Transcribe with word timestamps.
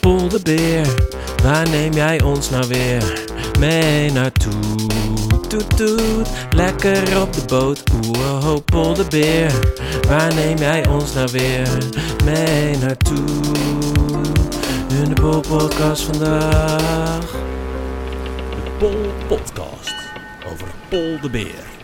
Pol 0.00 0.28
de 0.28 0.40
Beer, 0.42 0.86
waar 1.42 1.68
neem 1.68 1.92
jij 1.92 2.22
ons 2.22 2.50
nou 2.50 2.68
weer 2.68 3.26
mee 3.58 4.12
naartoe? 4.12 4.86
Toet 5.48 5.76
toet, 5.76 6.28
lekker 6.50 7.20
op 7.20 7.32
de 7.32 7.42
boot. 7.46 7.84
Pol 8.64 8.94
de 8.94 9.04
Beer, 9.08 9.52
waar 10.08 10.34
neem 10.34 10.56
jij 10.56 10.86
ons 10.88 11.14
nou 11.14 11.28
weer 11.32 11.68
mee 12.24 12.76
naartoe? 12.76 13.24
In 14.88 15.14
de 15.14 15.20
Pol 15.20 16.02
vandaag. 16.04 17.30
De 18.50 18.70
Pol 18.78 19.12
Podcast 19.28 19.94
over 20.52 20.68
Beer. 21.30 21.76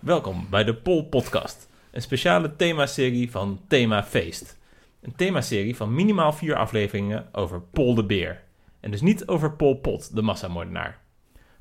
Welkom 0.00 0.46
bij 0.50 0.64
de 0.64 0.74
Pol 0.74 1.04
Podcast, 1.04 1.68
een 1.92 2.02
speciale 2.02 2.56
themaserie 2.56 3.30
van 3.30 3.60
Thema 3.68 4.02
Feest. 4.04 4.58
Een 5.00 5.14
themaserie 5.16 5.76
van 5.76 5.94
minimaal 5.94 6.32
vier 6.32 6.56
afleveringen 6.56 7.28
over 7.32 7.60
Pol 7.60 7.94
de 7.94 8.04
Beer. 8.04 8.42
En 8.80 8.90
dus 8.90 9.00
niet 9.00 9.26
over 9.26 9.52
Pol 9.52 9.74
Pot, 9.74 10.14
de 10.14 10.22
massamoordenaar. 10.22 10.98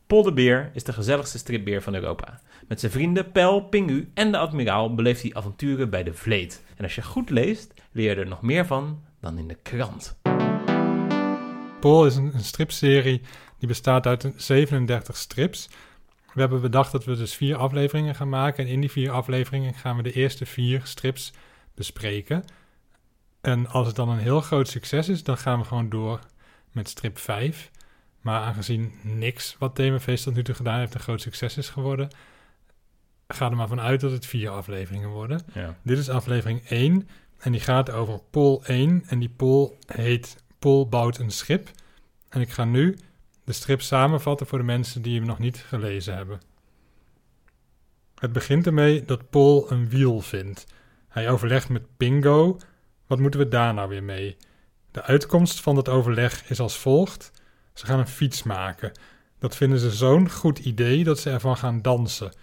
Pol 0.07 0.23
de 0.23 0.33
Beer 0.33 0.71
is 0.73 0.83
de 0.83 0.93
gezelligste 0.93 1.37
stripbeer 1.37 1.81
van 1.81 1.95
Europa. 1.95 2.39
Met 2.67 2.79
zijn 2.79 2.91
vrienden 2.91 3.31
Pel, 3.31 3.61
Pingu 3.61 4.11
en 4.13 4.31
de 4.31 4.37
admiraal 4.37 4.95
beleeft 4.95 5.21
hij 5.21 5.33
avonturen 5.33 5.89
bij 5.89 6.03
de 6.03 6.13
Vleet. 6.13 6.63
En 6.75 6.83
als 6.83 6.95
je 6.95 7.01
goed 7.01 7.29
leest, 7.29 7.73
leer 7.91 8.09
je 8.09 8.21
er 8.21 8.27
nog 8.27 8.41
meer 8.41 8.65
van 8.65 9.03
dan 9.21 9.37
in 9.37 9.47
de 9.47 9.57
krant. 9.61 10.19
Pol 11.79 12.05
is 12.05 12.15
een 12.15 12.33
stripserie 12.35 13.21
die 13.57 13.67
bestaat 13.67 14.05
uit 14.05 14.31
37 14.35 15.17
strips. 15.17 15.69
We 16.39 16.45
hebben 16.45 16.63
bedacht 16.63 16.91
dat 16.91 17.05
we 17.05 17.15
dus 17.15 17.35
vier 17.35 17.55
afleveringen 17.55 18.15
gaan 18.15 18.29
maken. 18.29 18.65
En 18.65 18.71
in 18.71 18.79
die 18.79 18.91
vier 18.91 19.11
afleveringen 19.11 19.73
gaan 19.73 19.95
we 19.95 20.03
de 20.03 20.11
eerste 20.11 20.45
vier 20.45 20.81
strips 20.83 21.33
bespreken. 21.73 22.43
En 23.41 23.67
als 23.67 23.87
het 23.87 23.95
dan 23.95 24.09
een 24.09 24.17
heel 24.17 24.41
groot 24.41 24.67
succes 24.67 25.09
is, 25.09 25.23
dan 25.23 25.37
gaan 25.37 25.59
we 25.59 25.65
gewoon 25.65 25.89
door 25.89 26.19
met 26.71 26.89
strip 26.89 27.17
5. 27.17 27.71
Maar 28.21 28.41
aangezien 28.41 28.93
niks 29.01 29.55
wat 29.57 29.75
Themafeest 29.75 30.23
tot 30.23 30.35
nu 30.35 30.43
toe 30.43 30.55
gedaan 30.55 30.79
heeft 30.79 30.93
een 30.93 30.99
groot 30.99 31.21
succes 31.21 31.57
is 31.57 31.69
geworden, 31.69 32.09
ga 33.27 33.49
er 33.49 33.55
maar 33.55 33.67
vanuit 33.67 34.01
dat 34.01 34.11
het 34.11 34.25
vier 34.25 34.49
afleveringen 34.49 35.09
worden. 35.09 35.41
Ja. 35.53 35.77
Dit 35.81 35.97
is 35.97 36.09
aflevering 36.09 36.67
1 36.67 37.09
en 37.37 37.51
die 37.51 37.61
gaat 37.61 37.91
over 37.91 38.19
Pol 38.29 38.65
1. 38.65 39.03
En 39.07 39.19
die 39.19 39.29
Pol 39.29 39.77
heet 39.85 40.43
Pol 40.59 40.87
bouwt 40.87 41.17
een 41.17 41.31
schip. 41.31 41.69
En 42.29 42.41
ik 42.41 42.49
ga 42.49 42.65
nu 42.65 42.97
de 43.49 43.55
strip 43.55 43.81
samenvatten 43.81 44.47
voor 44.47 44.57
de 44.57 44.63
mensen 44.63 45.01
die 45.01 45.17
hem 45.17 45.27
nog 45.27 45.39
niet 45.39 45.57
gelezen 45.57 46.15
hebben. 46.15 46.39
Het 48.15 48.33
begint 48.33 48.65
ermee 48.65 49.05
dat 49.05 49.29
Pol 49.29 49.71
een 49.71 49.89
wiel 49.89 50.21
vindt. 50.21 50.65
Hij 51.07 51.29
overlegt 51.29 51.69
met 51.69 51.97
Pingo. 51.97 52.57
Wat 53.07 53.19
moeten 53.19 53.39
we 53.39 53.47
daar 53.47 53.73
nou 53.73 53.89
weer 53.89 54.03
mee? 54.03 54.37
De 54.91 55.03
uitkomst 55.03 55.61
van 55.61 55.75
dat 55.75 55.89
overleg 55.89 56.49
is 56.49 56.59
als 56.59 56.77
volgt. 56.77 57.31
Ze 57.73 57.85
gaan 57.85 57.99
een 57.99 58.07
fiets 58.07 58.43
maken. 58.43 58.91
Dat 59.39 59.55
vinden 59.55 59.79
ze 59.79 59.91
zo'n 59.91 60.29
goed 60.29 60.59
idee 60.59 61.03
dat 61.03 61.19
ze 61.19 61.29
ervan 61.29 61.57
gaan 61.57 61.81
dansen. 61.81 62.33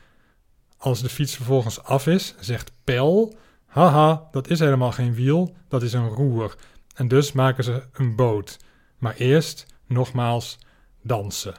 Als 0.77 1.03
de 1.03 1.09
fiets 1.09 1.37
vervolgens 1.37 1.83
af 1.83 2.07
is, 2.07 2.35
zegt 2.41 2.73
Pel: 2.85 3.37
Haha, 3.67 4.29
dat 4.31 4.49
is 4.49 4.59
helemaal 4.59 4.93
geen 4.93 5.15
wiel, 5.15 5.55
dat 5.69 5.83
is 5.83 5.93
een 5.93 6.09
roer. 6.09 6.57
En 6.95 7.09
dus 7.09 7.33
maken 7.33 7.65
ze 7.65 7.83
een 7.93 8.17
boot. 8.17 8.57
Maar 8.99 9.15
eerst, 9.15 9.67
nogmaals, 9.87 10.59
dansen. 11.07 11.55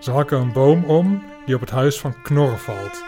Ze 0.00 0.10
hakken 0.10 0.38
een 0.38 0.52
boom 0.52 0.84
om 0.84 1.22
die 1.46 1.54
op 1.54 1.60
het 1.60 1.70
huis 1.70 2.00
van 2.00 2.22
Knor 2.22 2.58
valt. 2.58 3.04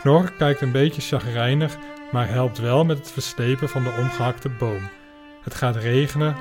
Knor 0.00 0.32
kijkt 0.32 0.60
een 0.60 0.72
beetje 0.72 1.00
chagrijnig, 1.00 1.76
maar 2.12 2.28
helpt 2.28 2.58
wel 2.58 2.84
met 2.84 2.98
het 2.98 3.10
verslepen 3.10 3.68
van 3.68 3.82
de 3.84 3.96
omgehakte 3.98 4.48
boom. 4.48 4.88
Het 5.42 5.54
gaat 5.54 5.76
regenen 5.76 6.36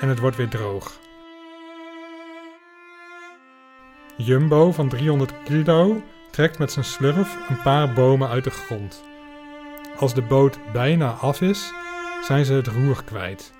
en 0.00 0.08
het 0.08 0.18
wordt 0.18 0.36
weer 0.36 0.48
droog. 0.48 0.98
Jumbo 4.16 4.72
van 4.72 4.88
300 4.88 5.32
kilo 5.44 6.02
trekt 6.30 6.58
met 6.58 6.72
zijn 6.72 6.84
slurf 6.84 7.36
een 7.48 7.62
paar 7.62 7.92
bomen 7.92 8.28
uit 8.28 8.44
de 8.44 8.50
grond. 8.50 9.04
Als 9.98 10.14
de 10.14 10.22
boot 10.22 10.58
bijna 10.72 11.10
af 11.10 11.40
is, 11.40 11.72
zijn 12.22 12.44
ze 12.44 12.52
het 12.52 12.66
roer 12.66 13.04
kwijt. 13.04 13.52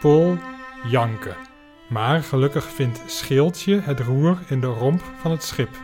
Pol 0.00 0.38
janken. 0.84 1.51
Maar 1.92 2.22
gelukkig 2.22 2.64
vindt 2.64 3.02
Schildje 3.06 3.80
het 3.80 4.00
roer 4.00 4.38
in 4.46 4.60
de 4.60 4.66
romp 4.66 5.02
van 5.20 5.30
het 5.30 5.42
schip. 5.42 5.80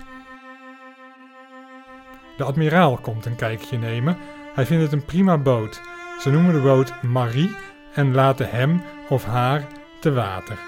De 2.37 2.45
admiraal 2.45 2.97
komt 2.97 3.27
een 3.27 3.37
kijkje 3.37 3.79
nemen. 3.79 4.17
Hij 4.55 4.67
vindt 4.67 4.83
het 4.83 4.93
een 4.93 5.05
prima 5.05 5.39
boot. 5.39 5.81
Ze 6.21 6.31
noemen 6.31 6.55
de 6.55 6.61
boot 6.61 7.03
Marie 7.03 7.57
en 7.95 8.15
laten 8.15 8.51
hem 8.51 8.83
of 9.09 9.25
haar 9.25 9.67
te 10.01 10.13
water. 10.13 10.59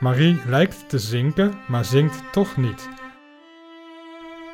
Marie 0.00 0.40
lijkt 0.46 0.88
te 0.88 0.98
zinken, 0.98 1.54
maar 1.68 1.84
zinkt 1.84 2.22
toch 2.32 2.56
niet. 2.56 2.88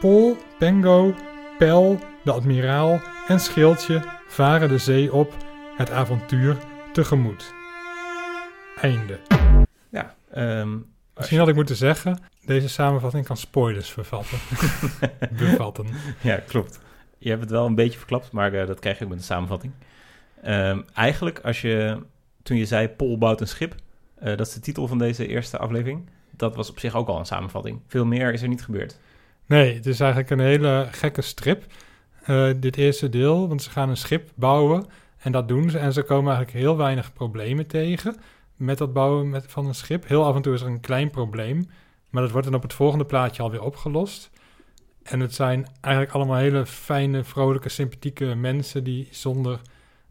Pol, 0.00 0.37
Pengo, 0.59 1.15
Pel, 1.59 1.99
de 2.23 2.33
admiraal 2.33 3.00
en 3.27 3.41
Schildje 3.41 4.03
varen 4.27 4.69
de 4.69 4.79
zee 4.79 5.12
op, 5.12 5.34
het 5.77 5.91
avontuur 5.91 6.56
tegemoet. 6.93 7.53
Einde. 8.81 9.31
Ehm, 10.32 10.78
Misschien 11.16 11.38
had 11.38 11.48
ik 11.48 11.54
moeten 11.54 11.76
zeggen, 11.76 12.19
deze 12.44 12.69
samenvatting 12.69 13.26
kan 13.26 13.37
spoilers 13.37 13.91
vervatten. 13.91 14.38
bevatten. 15.38 15.87
Ja, 16.20 16.37
klopt. 16.47 16.81
Je 17.19 17.28
hebt 17.28 17.41
het 17.41 17.50
wel 17.50 17.66
een 17.66 17.75
beetje 17.75 17.98
verklapt, 17.98 18.32
maar 18.32 18.53
eh, 18.53 18.66
dat 18.66 18.78
krijg 18.78 18.98
je 18.98 19.04
ook 19.04 19.10
met 19.10 19.19
de 19.19 19.25
samenvatting. 19.25 19.72
Ehm, 20.43 20.81
eigenlijk, 20.94 21.41
als 21.41 21.60
je, 21.60 21.98
toen 22.43 22.56
je 22.56 22.66
zei 22.66 22.88
Pol 22.88 23.19
bouwt 23.19 23.41
een 23.41 23.48
schip, 23.48 23.75
eh, 24.19 24.37
dat 24.37 24.47
is 24.47 24.53
de 24.53 24.60
titel 24.60 24.88
van 24.88 24.98
deze 24.98 25.26
eerste 25.26 25.59
aflevering. 25.59 26.09
Dat 26.37 26.56
was 26.56 26.70
op 26.70 26.78
zich 26.78 26.94
ook 26.94 27.09
al 27.09 27.19
een 27.19 27.26
samenvatting. 27.26 27.81
Veel 27.87 28.04
meer 28.04 28.32
is 28.32 28.43
er 28.43 28.49
niet 28.49 28.64
gebeurd. 28.64 28.99
Nee, 29.47 29.75
het 29.75 29.87
is 29.87 30.00
eigenlijk 30.00 30.31
een 30.31 30.41
hele 30.41 30.88
gekke 30.91 31.22
strip. 31.22 31.64
eh, 32.22 32.50
dit 32.56 32.76
eerste 32.76 33.09
deel, 33.09 33.49
want 33.49 33.62
ze 33.62 33.70
gaan 33.70 33.88
een 33.88 33.97
schip 33.97 34.31
bouwen 34.34 34.84
en 35.19 35.32
dat 35.32 35.49
doen 35.49 35.70
ze. 35.70 35.78
En 35.78 35.93
ze 35.93 36.03
komen 36.03 36.34
eigenlijk 36.34 36.64
heel 36.64 36.76
weinig 36.76 37.12
problemen 37.12 37.66
tegen 37.66 38.16
met 38.65 38.78
dat 38.78 38.93
bouwen 38.93 39.31
met, 39.31 39.45
van 39.49 39.67
een 39.67 39.75
schip. 39.75 40.09
Heel 40.09 40.25
af 40.25 40.37
en 40.37 40.43
toe 40.43 40.55
is 40.55 40.61
er 40.61 40.67
een 40.67 40.81
klein 40.81 41.11
probleem, 41.11 41.67
maar 42.11 42.23
dat 42.23 42.31
wordt 42.31 42.47
dan 42.47 42.56
op 42.56 42.62
het 42.62 42.73
volgende 42.73 43.05
plaatje 43.05 43.43
alweer 43.43 43.62
opgelost. 43.62 44.31
En 45.03 45.21
het 45.21 45.34
zijn 45.34 45.67
eigenlijk 45.81 46.15
allemaal 46.15 46.37
hele 46.37 46.67
fijne, 46.67 47.25
vrolijke, 47.25 47.69
sympathieke 47.69 48.34
mensen 48.34 48.84
die 48.84 49.09
zonder 49.11 49.61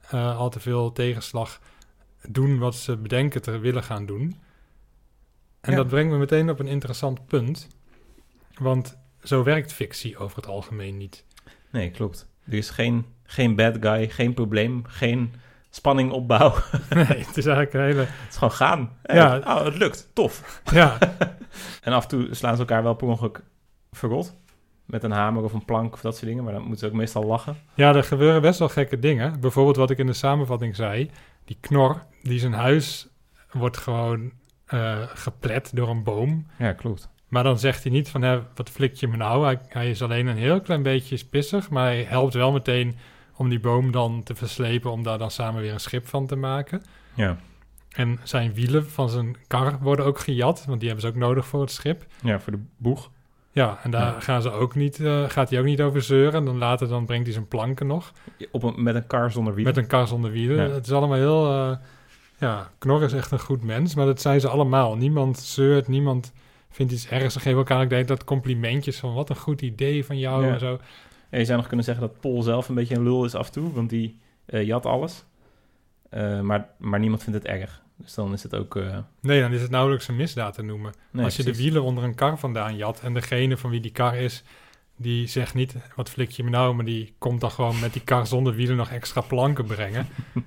eh, 0.09 0.37
al 0.37 0.49
te 0.49 0.59
veel 0.59 0.91
tegenslag 0.91 1.59
doen 2.27 2.59
wat 2.59 2.75
ze 2.75 2.97
bedenken 2.97 3.41
te 3.41 3.57
willen 3.59 3.83
gaan 3.83 4.05
doen. 4.05 4.35
En 5.61 5.71
Ja. 5.71 5.77
dat 5.77 5.87
brengt 5.87 6.11
me 6.11 6.17
meteen 6.17 6.49
op 6.49 6.59
een 6.59 6.67
interessant 6.67 7.25
punt. 7.25 7.67
Want 8.53 8.97
zo 9.23 9.43
werkt 9.43 9.73
fictie 9.73 10.17
over 10.17 10.35
het 10.35 10.47
algemeen 10.47 10.97
niet. 10.97 11.25
Nee, 11.69 11.91
klopt. 11.91 12.27
Er 12.45 12.53
is 12.53 12.69
geen, 12.69 13.05
geen 13.23 13.55
bad 13.55 13.77
guy, 13.79 14.09
geen 14.09 14.33
probleem, 14.33 14.85
geen 14.85 15.33
spanning 15.71 16.11
opbouw. 16.11 16.53
Nee, 16.89 17.05
het 17.05 17.37
is 17.37 17.45
eigenlijk 17.45 17.73
een 17.73 17.81
hele... 17.81 17.99
het 17.99 18.29
is 18.29 18.35
gewoon 18.35 18.51
gaan. 18.53 18.97
Hey, 19.01 19.15
Ja. 19.15 19.37
oh, 19.37 19.63
het 19.63 19.75
lukt. 19.77 20.09
Tof. 20.13 20.61
Ja, 20.71 20.97
En 21.83 21.93
af 21.93 22.03
en 22.03 22.09
toe 22.09 22.27
slaan 22.35 22.53
ze 22.53 22.59
elkaar 22.59 22.83
wel 22.83 22.93
per 22.93 23.07
ongeluk 23.07 23.43
verrot. 23.91 24.35
Met 24.85 25.03
een 25.03 25.11
hamer 25.11 25.43
of 25.43 25.53
een 25.53 25.65
plank 25.65 25.93
of 25.93 26.01
dat 26.01 26.13
soort 26.15 26.25
dingen. 26.27 26.43
Maar 26.43 26.53
dan 26.53 26.61
moeten 26.61 26.79
ze 26.79 26.85
ook 26.85 26.93
meestal 26.99 27.23
lachen. 27.25 27.57
ja, 27.73 27.95
er 27.95 28.03
gebeuren 28.03 28.41
best 28.41 28.59
wel 28.59 28.69
gekke 28.69 28.99
dingen. 28.99 29.39
Bijvoorbeeld 29.39 29.75
wat 29.75 29.89
ik 29.89 29.97
in 29.97 30.05
de 30.05 30.13
samenvatting 30.13 30.75
zei. 30.75 31.09
Die 31.45 31.57
knor, 31.61 32.03
die 32.21 32.39
zijn 32.39 32.53
huis 32.53 33.07
wordt 33.51 33.77
gewoon 33.77 34.31
eh, 34.65 34.97
geplet 35.07 35.71
door 35.73 35.89
een 35.89 36.03
boom. 36.03 36.47
Ja, 36.57 36.73
klopt. 36.73 37.09
Maar 37.27 37.43
dan 37.43 37.59
zegt 37.59 37.83
hij 37.83 37.91
niet 37.91 38.09
van, 38.09 38.21
hè, 38.21 38.41
wat 38.55 38.69
flik 38.69 38.93
je 38.95 39.07
me 39.07 39.17
nou? 39.17 39.43
Hij, 39.45 39.59
hij 39.67 39.89
is 39.89 40.01
alleen 40.01 40.27
een 40.27 40.37
heel 40.37 40.61
klein 40.61 40.83
beetje 40.83 41.25
pissig, 41.25 41.69
maar 41.69 41.83
hij 41.85 42.03
helpt 42.03 42.33
wel 42.33 42.51
meteen 42.51 42.97
om 43.41 43.49
die 43.49 43.59
boom 43.59 43.91
dan 43.91 44.23
te 44.23 44.35
verslepen, 44.35 44.91
om 44.91 45.03
daar 45.03 45.17
dan 45.17 45.31
samen 45.31 45.61
weer 45.61 45.73
een 45.73 45.79
schip 45.79 46.07
van 46.07 46.27
te 46.27 46.35
maken. 46.35 46.81
Ja. 47.13 47.37
En 47.91 48.19
zijn 48.23 48.53
wielen 48.53 48.89
van 48.89 49.09
zijn 49.09 49.35
kar 49.47 49.77
worden 49.81 50.05
ook 50.05 50.19
gejat, 50.19 50.63
want 50.67 50.79
die 50.79 50.89
hebben 50.89 51.07
ze 51.09 51.13
ook 51.15 51.19
nodig 51.27 51.45
voor 51.47 51.61
het 51.61 51.71
schip. 51.71 52.05
Ja, 52.23 52.39
voor 52.39 52.51
de 52.51 52.59
boeg. 52.77 53.09
Ja, 53.51 53.79
en 53.83 53.91
daar 53.91 54.13
Ja. 54.13 54.19
gaan 54.19 54.41
ze 54.41 54.51
ook 54.51 54.75
niet, 54.75 54.99
eh, 54.99 55.23
gaat 55.29 55.49
hij 55.49 55.59
ook 55.59 55.65
niet 55.65 55.81
over 55.81 56.01
zeuren. 56.01 56.33
En 56.33 56.45
dan 56.45 56.57
later 56.57 56.87
dan 56.87 57.05
brengt 57.05 57.23
hij 57.25 57.33
zijn 57.33 57.47
planken 57.47 57.87
nog. 57.87 58.11
Op 58.51 58.63
een, 58.63 58.83
met 58.83 58.95
een 58.95 59.07
kar 59.07 59.31
zonder 59.31 59.53
wielen. 59.53 59.73
Met 59.73 59.83
een 59.83 59.89
kar 59.89 60.07
zonder 60.07 60.31
wielen. 60.31 60.67
Ja. 60.67 60.73
Het 60.73 60.85
is 60.85 60.91
allemaal 60.91 61.17
heel... 61.17 61.51
eh, 61.51 61.77
ja, 62.37 62.71
Knor 62.77 63.03
is 63.03 63.13
echt 63.13 63.31
een 63.31 63.39
goed 63.39 63.63
mens, 63.63 63.95
maar 63.95 64.05
dat 64.05 64.21
zijn 64.21 64.39
ze 64.39 64.47
allemaal. 64.47 64.95
Niemand 64.95 65.39
zeurt, 65.39 65.87
niemand 65.87 66.31
vindt 66.69 66.91
iets 66.91 67.07
ergs. 67.07 67.33
Ze 67.33 67.39
geven 67.39 67.57
elkaar 67.57 67.81
ook 67.83 67.89
tijd 67.89 68.23
complimentjes 68.23 68.99
van... 68.99 69.13
wat 69.13 69.29
een 69.29 69.35
goed 69.35 69.61
idee 69.61 70.05
van 70.05 70.17
jou 70.19 70.45
Ja. 70.45 70.53
en 70.53 70.59
zo. 70.59 70.79
En 71.31 71.39
je 71.39 71.45
zou 71.45 71.57
nog 71.57 71.67
kunnen 71.67 71.85
zeggen 71.85 72.07
dat 72.07 72.19
Paul 72.19 72.41
zelf 72.41 72.69
een 72.69 72.75
beetje 72.75 72.95
een 72.95 73.03
lul 73.03 73.25
is 73.25 73.35
af 73.35 73.45
en 73.45 73.51
toe. 73.51 73.71
Want 73.73 73.89
die 73.89 74.19
eh, 74.45 74.63
jat 74.65 74.85
alles. 74.85 75.25
Eh, 76.09 76.39
maar, 76.41 76.69
maar 76.77 76.99
niemand 76.99 77.23
vindt 77.23 77.39
het 77.43 77.47
erg. 77.47 77.81
Dus 77.95 78.13
dan 78.13 78.33
is 78.33 78.43
het 78.43 78.55
ook... 78.55 78.75
eh, 78.75 78.97
Nee, 79.21 79.41
dan 79.41 79.53
is 79.53 79.61
het 79.61 79.71
nauwelijks 79.71 80.07
een 80.07 80.15
misdaad 80.15 80.53
te 80.53 80.61
noemen. 80.63 80.93
nee, 81.11 81.25
Als 81.25 81.35
je 81.35 81.43
de 81.43 81.55
wielen 81.55 81.83
onder 81.83 82.03
een 82.03 82.15
kar 82.15 82.39
vandaan 82.39 82.75
jat... 82.75 83.01
en 83.01 83.13
degene 83.13 83.57
van 83.57 83.69
wie 83.69 83.79
die 83.79 83.91
kar 83.91 84.15
is, 84.15 84.43
die 84.97 85.27
zegt 85.27 85.53
niet, 85.53 85.75
wat 85.95 86.09
flik 86.09 86.31
je 86.31 86.43
me 86.43 86.49
nou, 86.49 86.75
maar 86.75 86.85
die 86.85 87.13
komt 87.17 87.41
dan 87.41 87.51
gewoon 87.51 87.79
met 87.79 87.93
die 87.93 88.01
kar 88.03 88.27
zonder 88.27 88.53
wielen 88.55 88.75
nog 88.75 88.89
extra 88.89 89.21
planken 89.21 89.65
brengen. 89.65 90.07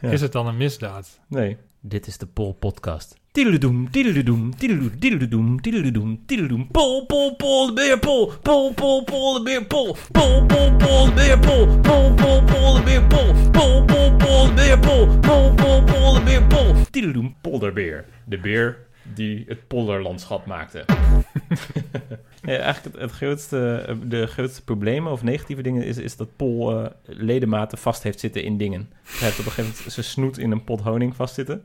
Ja. 0.00 0.10
Is 0.10 0.20
het 0.20 0.32
dan 0.32 0.46
een 0.46 0.56
misdaad? 0.56 1.20
Nee. 1.28 1.56
Dit 1.80 2.06
is 2.06 2.18
de 2.18 2.26
Pol 2.26 2.52
Podcast. 2.52 3.16
Tiddeledoem, 3.38 3.90
tiddeledoem, 3.90 4.56
tiddeledoem, 4.56 5.60
tiddeledoem, 5.60 6.22
tiddeledoem. 6.26 6.68
Pol, 6.70 7.06
pol, 7.06 7.36
pol, 7.36 7.66
de 7.66 7.72
beer, 7.72 7.98
pol. 7.98 8.32
Pol, 8.42 8.72
pol, 8.74 9.34
de 9.34 9.42
beer, 9.42 9.66
pol. 9.66 9.96
Pol, 10.10 10.46
pol, 10.46 11.04
de 11.06 11.12
beer, 11.14 11.38
pol. 11.38 11.66
Pol, 11.80 12.14
pol, 12.14 12.74
de 12.74 12.82
beer, 12.84 13.06
pol. 13.06 13.34
Pol, 13.52 13.84
pol, 14.18 14.46
de 14.46 14.52
beer, 14.54 14.78
pol. 14.78 15.06
Pol, 15.20 15.54
pol, 15.54 16.22
de 16.90 17.32
polderbeer. 17.40 18.04
De 18.24 18.38
beer 18.38 18.76
die 19.14 19.44
het 19.48 19.66
polderlandschap 19.66 20.46
maakte. 20.46 20.84
ja, 22.42 22.58
eigenlijk 22.58 22.84
het, 22.84 23.02
het 23.02 23.10
grootste, 23.10 23.96
de 24.04 24.26
grootste 24.26 24.64
problemen 24.64 25.12
of 25.12 25.22
negatieve 25.22 25.62
dingen 25.62 25.84
is, 25.84 25.98
is 25.98 26.16
dat 26.16 26.36
Pol 26.36 26.78
eh, 26.78 26.90
ledematen 27.04 27.78
vast 27.78 28.02
heeft 28.02 28.20
zitten 28.20 28.42
in 28.42 28.56
dingen. 28.56 28.90
Hij 29.02 29.26
heeft 29.26 29.38
op 29.38 29.44
een 29.44 29.50
gegeven 29.52 29.74
moment 29.76 29.92
zijn 29.92 30.06
snoet 30.06 30.38
in 30.38 30.50
een 30.50 30.64
pot 30.64 30.80
honing 30.80 31.16
vastzitten. 31.16 31.64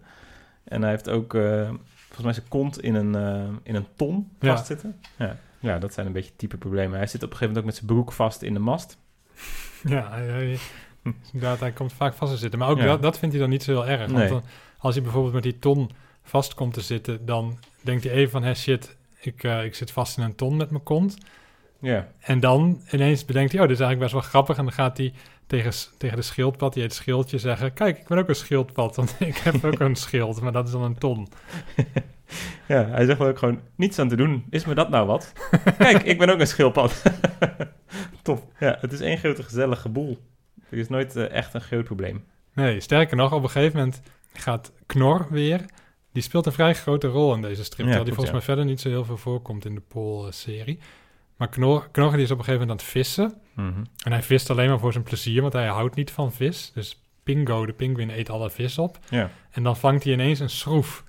En 0.63 0.81
hij 0.81 0.92
heeft 0.92 1.10
ook 1.10 1.33
eh, 1.33 1.69
volgens 1.98 2.24
mij 2.24 2.33
zijn 2.33 2.48
kont 2.48 2.81
in 2.81 2.95
een, 2.95 3.15
eh, 3.15 3.50
in 3.63 3.75
een 3.75 3.88
ton 3.95 4.31
Ja. 4.39 4.56
vastzitten. 4.56 5.00
Ja. 5.18 5.38
ja, 5.60 5.80
dat 5.80 5.94
zijn 5.94 6.06
een 6.07 6.12
beetje 6.13 6.36
type 6.36 6.57
problemen. 6.57 6.98
Hij 6.98 7.07
zit 7.07 7.24
op 7.24 7.31
een 7.31 7.38
gegeven 7.38 7.48
moment 7.54 7.57
ook 7.57 7.65
met 7.65 7.75
zijn 7.75 7.86
broek 7.88 8.12
vast 8.12 8.42
in 8.42 8.54
de 8.54 8.60
mast. 8.60 8.98
Ja, 9.83 10.10
hij, 10.10 10.25
hij- 10.25 10.57
inderdaad, 11.33 11.60
hij 11.60 11.71
komt 11.71 11.94
vaak 11.94 12.13
vast 12.13 12.31
te 12.31 12.38
zitten. 12.38 12.60
Maar 12.60 12.69
ook 12.69 12.77
Ja. 12.77 12.86
dat, 12.86 13.01
dat 13.01 13.18
vindt 13.18 13.33
hij 13.36 13.44
dan 13.44 13.51
niet 13.54 13.63
zo 13.63 13.71
heel 13.71 13.86
erg. 13.92 14.07
Nee. 14.12 14.18
Want 14.18 14.30
dan, 14.30 14.44
als 14.77 14.94
hij 14.94 15.04
bijvoorbeeld 15.04 15.33
met 15.33 15.44
die 15.44 15.60
ton 15.60 15.89
vast 16.24 16.54
komt 16.54 16.74
te 16.74 16.81
zitten, 16.81 17.25
dan 17.25 17.57
denkt 17.81 18.04
hij 18.04 18.13
even 18.13 18.31
van, 18.31 18.44
hé 18.44 18.54
shit, 18.54 18.95
ik, 19.19 19.44
eh, 19.44 19.63
ik 19.66 19.75
zit 19.75 19.92
vast 19.92 20.18
in 20.18 20.24
een 20.24 20.36
ton 20.36 20.56
met 20.57 20.69
mijn 20.69 20.83
kont. 20.83 21.18
Ja, 21.80 22.07
En 22.19 22.39
dan 22.39 22.81
ineens 22.92 23.25
bedenkt 23.25 23.51
hij, 23.51 23.62
oh, 23.62 23.68
dit 23.68 23.75
is 23.77 23.83
eigenlijk 23.83 24.00
best 24.12 24.24
wel 24.24 24.31
grappig. 24.31 24.57
En 24.57 24.63
dan 24.63 24.74
gaat 24.74 24.98
hij 24.98 25.13
tegen, 25.48 25.72
tegen 25.98 26.18
de 26.18 26.24
schildpad, 26.24 26.74
die 26.74 26.81
heet 26.81 26.94
Schildje, 26.94 27.38
zeggen... 27.38 27.74
Kijk, 27.74 27.98
ik 27.98 28.07
ben 28.07 28.18
ook 28.18 28.28
een 28.28 28.36
schildpad, 28.36 28.95
want 28.95 29.16
ik 29.19 29.38
heb 29.38 29.63
ook 29.66 29.80
een 29.80 29.95
schild, 29.95 30.42
maar 30.42 30.51
dat 30.51 30.66
is 30.66 30.72
dan 30.72 30.84
een 30.84 30.98
ton. 30.98 31.28
ja 32.68 32.86
hij 32.86 33.06
zegt 33.06 33.19
ook 33.19 33.38
gewoon 33.38 33.60
niets 33.75 34.00
aan 34.00 34.10
te 34.10 34.16
doen. 34.16 34.45
Is 34.50 34.66
me 34.66 34.75
dat 34.75 34.90
nou 34.90 35.07
wat? 35.07 35.34
Kijk, 35.78 36.04
ik 36.04 36.18
ben 36.18 36.30
ook 36.30 36.40
een 36.40 36.48
schildpad. 36.48 37.04
Top. 38.22 38.51
Ja, 38.60 38.78
het 38.81 38.92
is 38.92 39.00
één 39.00 39.18
grote 39.18 39.44
gezellige 39.44 39.90
boel. 39.90 40.18
Er 40.69 40.78
is 40.78 40.90
nooit 40.90 41.16
eh, 41.16 41.31
echt 41.31 41.54
een 41.54 41.62
groot 41.62 41.84
probleem. 41.84 42.25
Nee, 42.54 42.80
sterker 42.80 43.18
nog, 43.18 43.34
op 43.34 43.44
een 43.44 43.50
gegeven 43.50 43.78
moment 43.78 44.01
gaat 44.34 44.72
Knor 44.86 45.28
weer... 45.30 45.66
Die 46.13 46.24
speelt 46.24 46.45
een 46.45 46.51
vrij 46.51 46.74
grote 46.74 47.07
rol 47.07 47.34
in 47.34 47.42
deze 47.42 47.63
strip, 47.63 47.86
Ja, 47.86 47.86
terwijl 47.86 48.04
die 48.04 48.13
volgens 48.13 48.36
mij 48.36 48.45
verder 48.45 48.66
niet 48.66 48.81
zo 48.81 48.90
heel 48.90 49.06
veel 49.06 49.18
voorkomt 49.18 49.66
in 49.66 49.75
de 49.75 49.81
Paul-serie. 49.81 50.80
Maar 51.38 51.50
Knor, 51.50 51.88
Knor 51.91 52.12
die 52.12 52.21
is 52.21 52.31
op 52.31 52.38
een 52.38 52.44
gegeven 52.44 52.68
moment 52.68 52.69
aan 52.69 52.85
het 52.85 52.95
vissen. 52.95 53.33
Mhm. 53.53 53.83
En 54.03 54.12
hij 54.12 54.24
vist 54.24 54.50
alleen 54.50 54.69
maar 54.69 54.80
voor 54.80 54.91
zijn 54.91 55.03
plezier, 55.03 55.41
want 55.41 55.53
hij 55.53 55.68
houdt 55.68 55.95
niet 55.95 56.12
van 56.12 56.33
vis. 56.33 56.71
Dus 56.74 57.03
Pingo, 57.24 57.65
de 57.65 57.74
pinguïn, 57.74 58.09
eet 58.09 58.30
alle 58.30 58.50
vis 58.50 58.77
op. 58.77 59.00
En 59.51 59.63
dan 59.63 59.77
vangt 59.77 60.03
hij 60.03 60.13
ineens 60.13 60.39
een 60.39 60.50
schroef. 60.50 61.03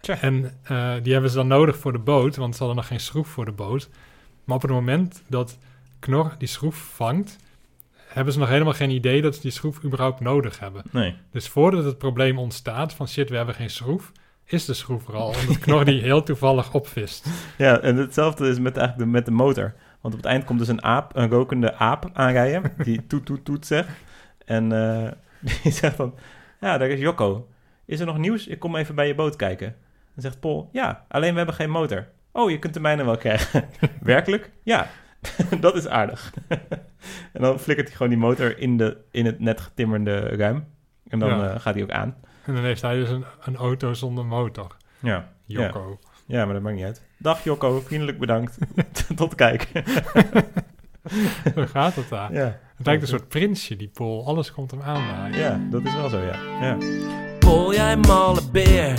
Tja. 0.00 0.20
En 0.20 0.58
eh, 0.62 0.94
die 1.02 1.12
hebben 1.12 1.30
ze 1.30 1.36
dan 1.36 1.46
nodig 1.46 1.76
voor 1.76 1.92
de 1.92 1.98
boot, 1.98 2.36
want 2.36 2.52
ze 2.52 2.58
hadden 2.58 2.76
nog 2.76 2.86
geen 2.86 3.00
schroef 3.00 3.28
voor 3.28 3.44
de 3.44 3.52
boot. 3.52 3.88
Maar 4.44 4.56
op 4.56 4.62
het 4.62 4.70
moment 4.70 5.22
dat 5.28 5.58
Knor 5.98 6.34
die 6.38 6.48
schroef 6.48 6.76
vangt, 6.94 7.36
hebben 7.92 8.32
ze 8.32 8.38
nog 8.38 8.48
helemaal 8.48 8.72
geen 8.72 8.90
idee 8.90 9.22
dat 9.22 9.34
ze 9.34 9.40
die 9.40 9.50
schroef 9.50 9.84
überhaupt 9.84 10.20
nodig 10.20 10.58
hebben. 10.58 10.82
Nee. 10.90 11.14
Dus 11.30 11.48
voordat 11.48 11.84
het 11.84 11.98
probleem 11.98 12.38
ontstaat 12.38 12.94
van 12.94 13.08
shit, 13.08 13.30
we 13.30 13.36
hebben 13.36 13.54
geen 13.54 13.70
schroef, 13.70 14.12
is 14.46 14.64
de 14.64 14.74
schroef 14.74 15.08
er 15.08 15.14
al. 15.14 15.26
Omdat 15.40 15.58
Knor 15.58 15.84
die 15.84 16.00
heel 16.02 16.22
toevallig 16.22 16.74
opvist. 16.74 17.26
Ja, 17.58 17.80
en 17.80 17.96
hetzelfde 17.96 18.48
is 18.48 18.58
met, 18.58 18.76
eigenlijk 18.76 19.06
de, 19.06 19.12
met 19.16 19.24
de 19.24 19.30
motor. 19.30 19.74
Want 20.00 20.14
op 20.14 20.20
het 20.20 20.30
eind 20.30 20.44
komt 20.44 20.58
dus 20.58 20.68
een 20.68 20.82
aap, 20.84 21.16
een 21.16 21.28
rokende 21.28 21.74
aap 21.74 22.10
aanrijden, 22.12 22.72
die 22.84 23.06
toet 23.06 23.26
toet 23.26 23.44
toet 23.44 23.66
zegt. 23.66 23.88
En 24.44 24.72
eh, 24.72 25.10
die 25.62 25.72
zegt 25.72 25.96
dan, 25.96 26.14
ja, 26.60 26.78
daar 26.78 26.88
is 26.88 27.00
Jocko. 27.00 27.48
Is 27.84 28.00
er 28.00 28.06
nog 28.06 28.18
nieuws? 28.18 28.46
Ik 28.46 28.58
kom 28.58 28.76
even 28.76 28.94
bij 28.94 29.06
je 29.06 29.14
boot 29.14 29.36
kijken. 29.36 29.74
Dan 30.14 30.22
zegt 30.22 30.40
Paul, 30.40 30.68
ja, 30.72 31.04
alleen 31.08 31.30
we 31.30 31.36
hebben 31.36 31.54
geen 31.54 31.70
motor. 31.70 32.06
Oh, 32.32 32.50
je 32.50 32.58
kunt 32.58 32.74
de 32.74 32.80
mijne 32.80 33.04
wel 33.04 33.16
krijgen. 33.16 33.64
Werkelijk? 34.00 34.50
Ja, 34.62 34.86
dat 35.60 35.74
is 35.74 35.86
aardig. 35.88 36.32
en 37.32 37.42
dan 37.42 37.58
flikkert 37.58 37.86
hij 37.88 37.96
gewoon 37.96 38.12
die 38.12 38.20
motor 38.20 38.58
in, 38.58 38.76
de, 38.76 38.96
in 39.10 39.26
het 39.26 39.40
net 39.40 39.60
getimmerde 39.60 40.18
ruim. 40.20 40.64
En 41.08 41.18
dan 41.18 41.28
Ja. 41.28 41.48
eh, 41.54 41.60
gaat 41.60 41.74
hij 41.74 41.82
ook 41.82 41.90
aan. 41.90 42.16
En 42.46 42.54
dan 42.54 42.64
heeft 42.64 42.82
hij 42.82 42.96
dus 42.96 43.08
een, 43.08 43.24
een 43.44 43.56
auto 43.56 43.94
zonder 43.94 44.26
motor. 44.26 44.76
Ja. 44.98 45.28
Jocko. 45.44 45.98
ja, 46.26 46.44
maar 46.44 46.54
dat 46.54 46.62
maakt 46.62 46.76
niet 46.76 46.84
uit. 46.84 47.02
Dag 47.16 47.44
Jocko, 47.44 47.80
vriendelijk 47.80 48.18
bedankt. 48.18 48.58
Tot 49.16 49.34
kijken. 49.34 49.84
Hoe 51.54 51.66
gaat 51.74 51.94
het 51.94 52.08
daar? 52.08 52.32
Ja. 52.32 52.58
Het 52.76 52.86
lijkt 52.86 53.02
een 53.02 53.08
soort 53.08 53.28
prinsje, 53.28 53.76
die 53.76 53.88
Paul. 53.88 54.26
Alles 54.26 54.52
komt 54.52 54.70
hem 54.70 54.82
aanwaaien. 54.82 55.38
Ja, 55.38 55.60
dat 55.70 55.84
is 55.84 55.94
wel 55.94 56.08
zo, 56.08 56.20
ja. 56.20 56.36
ja. 56.60 56.76
Pol, 57.38 57.74
jij 57.74 57.96
malle 57.96 58.40
beer, 58.52 58.98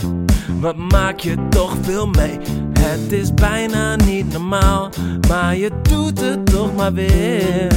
wat 0.60 0.76
maak 0.76 1.20
je 1.20 1.48
toch 1.50 1.76
veel 1.82 2.08
mee? 2.08 2.40
Het 2.80 3.12
is 3.12 3.34
bijna 3.34 3.96
niet 3.96 4.32
normaal, 4.32 4.90
maar 5.28 5.56
je 5.56 5.72
doet 5.82 6.22
het 6.22 6.46
toch 6.46 6.76
maar 6.76 6.94
weer. 6.94 7.72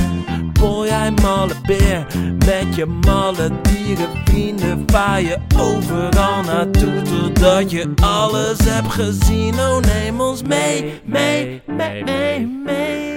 Pol, 0.60 0.86
jij 0.86 1.10
malle 1.10 1.54
beer, 1.66 2.06
met 2.46 2.74
je 2.74 2.86
malle 2.86 3.60
dierenvrienden 3.62 4.82
vaar 4.86 5.20
je 5.20 5.36
overal 5.58 6.42
naartoe 6.42 7.02
totdat 7.02 7.70
je 7.70 7.92
alles 8.02 8.58
hebt 8.58 8.92
gezien. 8.92 9.54
Oh, 9.54 9.80
neem 9.80 10.20
ons 10.20 10.42
mee, 10.42 11.00
mee, 11.04 11.62
mee, 11.66 12.04
mee, 12.04 12.46
mee. 12.46 13.08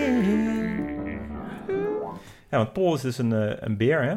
Ja, 2.49 2.57
want 2.57 2.73
Paul 2.73 2.93
is 2.95 3.01
dus 3.01 3.17
een, 3.17 3.33
eh, 3.33 3.55
een 3.59 3.77
beer, 3.77 4.03
hè? 4.03 4.15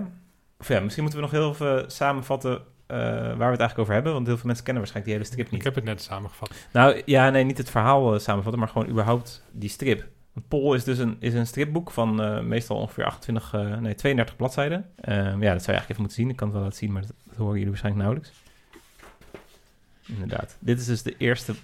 Of 0.59 0.69
ja, 0.69 0.81
misschien 0.81 1.03
moeten 1.03 1.21
we 1.21 1.27
nog 1.27 1.35
heel 1.35 1.51
even 1.51 1.91
samenvatten 1.91 2.63
eh, 2.87 2.97
waar 2.99 3.27
we 3.27 3.31
het 3.31 3.41
eigenlijk 3.43 3.79
over 3.79 3.95
hebben. 3.95 4.13
Want 4.13 4.27
heel 4.27 4.37
veel 4.37 4.47
mensen 4.47 4.65
kennen 4.65 4.83
waarschijnlijk 4.83 5.05
die 5.05 5.15
hele 5.15 5.25
strip 5.25 5.47
Ik 5.47 5.53
niet. 5.53 5.65
heb 5.65 5.75
het 5.75 5.85
net 5.85 6.03
samengevat. 6.03 6.51
Nou, 6.73 7.03
ja, 7.05 7.31
nee, 7.31 7.45
niet 7.45 7.59
het 7.59 7.71
verhaal 7.71 8.15
eh, 8.15 8.21
samenvatten, 8.21 8.61
maar 8.61 8.69
gewoon 8.69 8.89
überhaupt 8.89 9.45
die 9.53 9.69
strip. 9.71 10.05
Paul 10.49 10.75
is 10.75 10.85
dus 10.85 10.99
een, 10.99 11.17
is 11.19 11.35
een 11.35 11.47
stripboek 11.47 11.91
van 11.91 12.23
eh, 12.23 12.41
meestal 12.41 12.77
ongeveer 12.77 13.05
28, 13.05 13.55
eh, 13.55 13.77
nee, 13.79 13.95
32 13.95 14.37
bladzijden. 14.37 14.91
Ehm, 15.01 15.17
ja, 15.17 15.23
dat 15.25 15.39
zou 15.39 15.43
je 15.43 15.51
eigenlijk 15.53 15.89
even 15.89 16.01
moeten 16.01 16.17
zien. 16.17 16.31
Ik 16.31 16.37
kan 16.37 16.47
het 16.47 16.57
wel 16.57 16.65
laten 16.65 16.79
zien, 16.79 16.93
maar 16.93 17.03
dat, 17.03 17.37
horen 17.37 17.53
jullie 17.53 17.69
waarschijnlijk 17.69 18.05
nauwelijks. 18.05 18.43
Inderdaad. 20.07 20.57
Dit 20.61 20.81
is 20.81 20.87
dus 20.87 21.03
de 21.03 21.15
eerste, 21.17 21.55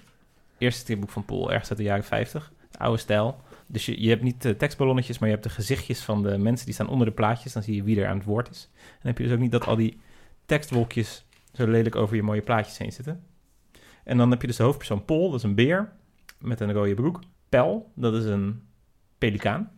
eerste 0.57 0.79
stripboek 0.79 1.09
van 1.09 1.25
Paul, 1.25 1.51
ergens 1.51 1.69
uit 1.69 1.77
de 1.77 1.83
jaren 1.83 2.03
50. 2.03 2.51
De 2.71 2.77
oude 2.77 2.97
stijl. 2.97 3.41
Dus 3.67 3.85
je, 3.85 4.01
je 4.01 4.09
hebt 4.09 4.21
niet 4.21 4.41
de 4.41 4.57
tekstballonnetjes, 4.57 5.19
maar 5.19 5.29
je 5.29 5.35
hebt 5.35 5.47
de 5.47 5.53
gezichtjes 5.53 6.01
van 6.01 6.23
de 6.23 6.37
mensen 6.37 6.65
die 6.65 6.75
staan 6.75 6.89
onder 6.89 7.07
de 7.07 7.13
plaatjes. 7.13 7.53
Dan 7.53 7.63
zie 7.63 7.75
je 7.75 7.83
wie 7.83 8.01
er 8.01 8.07
aan 8.07 8.17
het 8.17 8.25
woord 8.25 8.49
is. 8.49 8.69
En 8.73 8.79
dan 9.01 9.07
heb 9.07 9.17
je 9.17 9.23
dus 9.23 9.33
ook 9.33 9.39
niet 9.39 9.51
dat 9.51 9.65
al 9.65 9.75
die 9.75 9.99
tekstwolkjes 10.45 11.25
zo 11.53 11.67
lelijk 11.67 11.95
over 11.95 12.15
je 12.15 12.23
mooie 12.23 12.41
plaatjes 12.41 12.77
heen 12.77 12.91
zitten. 12.91 13.23
En 14.03 14.17
dan 14.17 14.31
heb 14.31 14.41
je 14.41 14.47
dus 14.47 14.55
de 14.55 14.63
hoofdpersoon 14.63 15.05
Paul, 15.05 15.29
dat 15.29 15.39
is 15.39 15.43
een 15.43 15.55
beer 15.55 15.91
met 16.37 16.59
een 16.59 16.73
rode 16.73 16.93
broek. 16.93 17.19
Pel, 17.53 17.91
dat 17.95 18.13
is 18.13 18.25
een 18.25 18.61
pelikaan. 19.17 19.71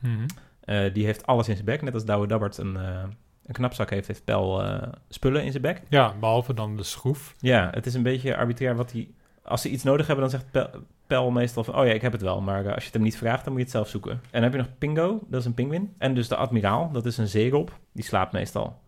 Mhm. 0.00 0.26
Eh, 0.60 0.94
die 0.94 1.04
heeft 1.04 1.26
alles 1.26 1.48
in 1.48 1.54
zijn 1.54 1.66
bek. 1.66 1.82
Net 1.82 1.94
als 1.94 2.04
Douwe 2.04 2.26
Dabbert 2.26 2.58
een, 2.58 2.76
eh, 2.76 3.02
een 3.46 3.54
knapzak 3.54 3.90
heeft, 3.90 4.06
heeft 4.06 4.24
Pel 4.24 4.62
eh, 4.62 4.88
spullen 5.08 5.44
in 5.44 5.50
zijn 5.50 5.62
bek. 5.62 5.82
Ja, 5.88 6.14
behalve 6.20 6.54
dan 6.54 6.76
de 6.76 6.82
schroef. 6.82 7.34
Ja, 7.38 7.70
het 7.70 7.86
is 7.86 7.94
een 7.94 8.02
beetje 8.02 8.36
arbitrair 8.36 8.76
wat 8.76 8.92
hij... 8.92 9.08
Als 9.42 9.62
ze 9.62 9.68
iets 9.68 9.82
nodig 9.82 10.06
hebben, 10.06 10.30
dan 10.30 10.40
zegt 10.40 10.50
Pel, 10.50 10.68
Pel 11.06 11.30
meestal 11.30 11.64
van... 11.64 11.76
Oh 11.76 11.86
ja, 11.86 11.92
ik 11.92 12.02
heb 12.02 12.12
het 12.12 12.22
wel, 12.22 12.40
maar 12.40 12.64
als 12.64 12.78
je 12.78 12.84
het 12.84 12.92
hem 12.94 13.02
niet 13.02 13.16
vraagt, 13.16 13.44
dan 13.44 13.52
moet 13.52 13.60
je 13.60 13.66
het 13.66 13.76
zelf 13.76 13.88
zoeken. 13.88 14.12
En 14.12 14.20
dan 14.30 14.42
heb 14.42 14.52
je 14.52 14.58
nog 14.58 14.78
Pingo, 14.78 15.20
dat 15.28 15.40
is 15.40 15.46
een 15.46 15.54
pinguïn. 15.54 15.94
En 15.98 16.14
dus 16.14 16.28
de 16.28 16.36
admiraal, 16.36 16.90
dat 16.92 17.06
is 17.06 17.18
een 17.18 17.28
zeerob. 17.28 17.78
Die 17.92 18.04
slaapt 18.04 18.32
meestal. 18.32 18.80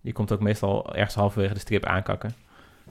Die 0.00 0.12
komt 0.12 0.32
ook 0.32 0.40
meestal 0.40 0.94
ergens 0.94 1.14
halverwege 1.14 1.54
de 1.54 1.60
strip 1.60 1.84
aankakken. 1.84 2.34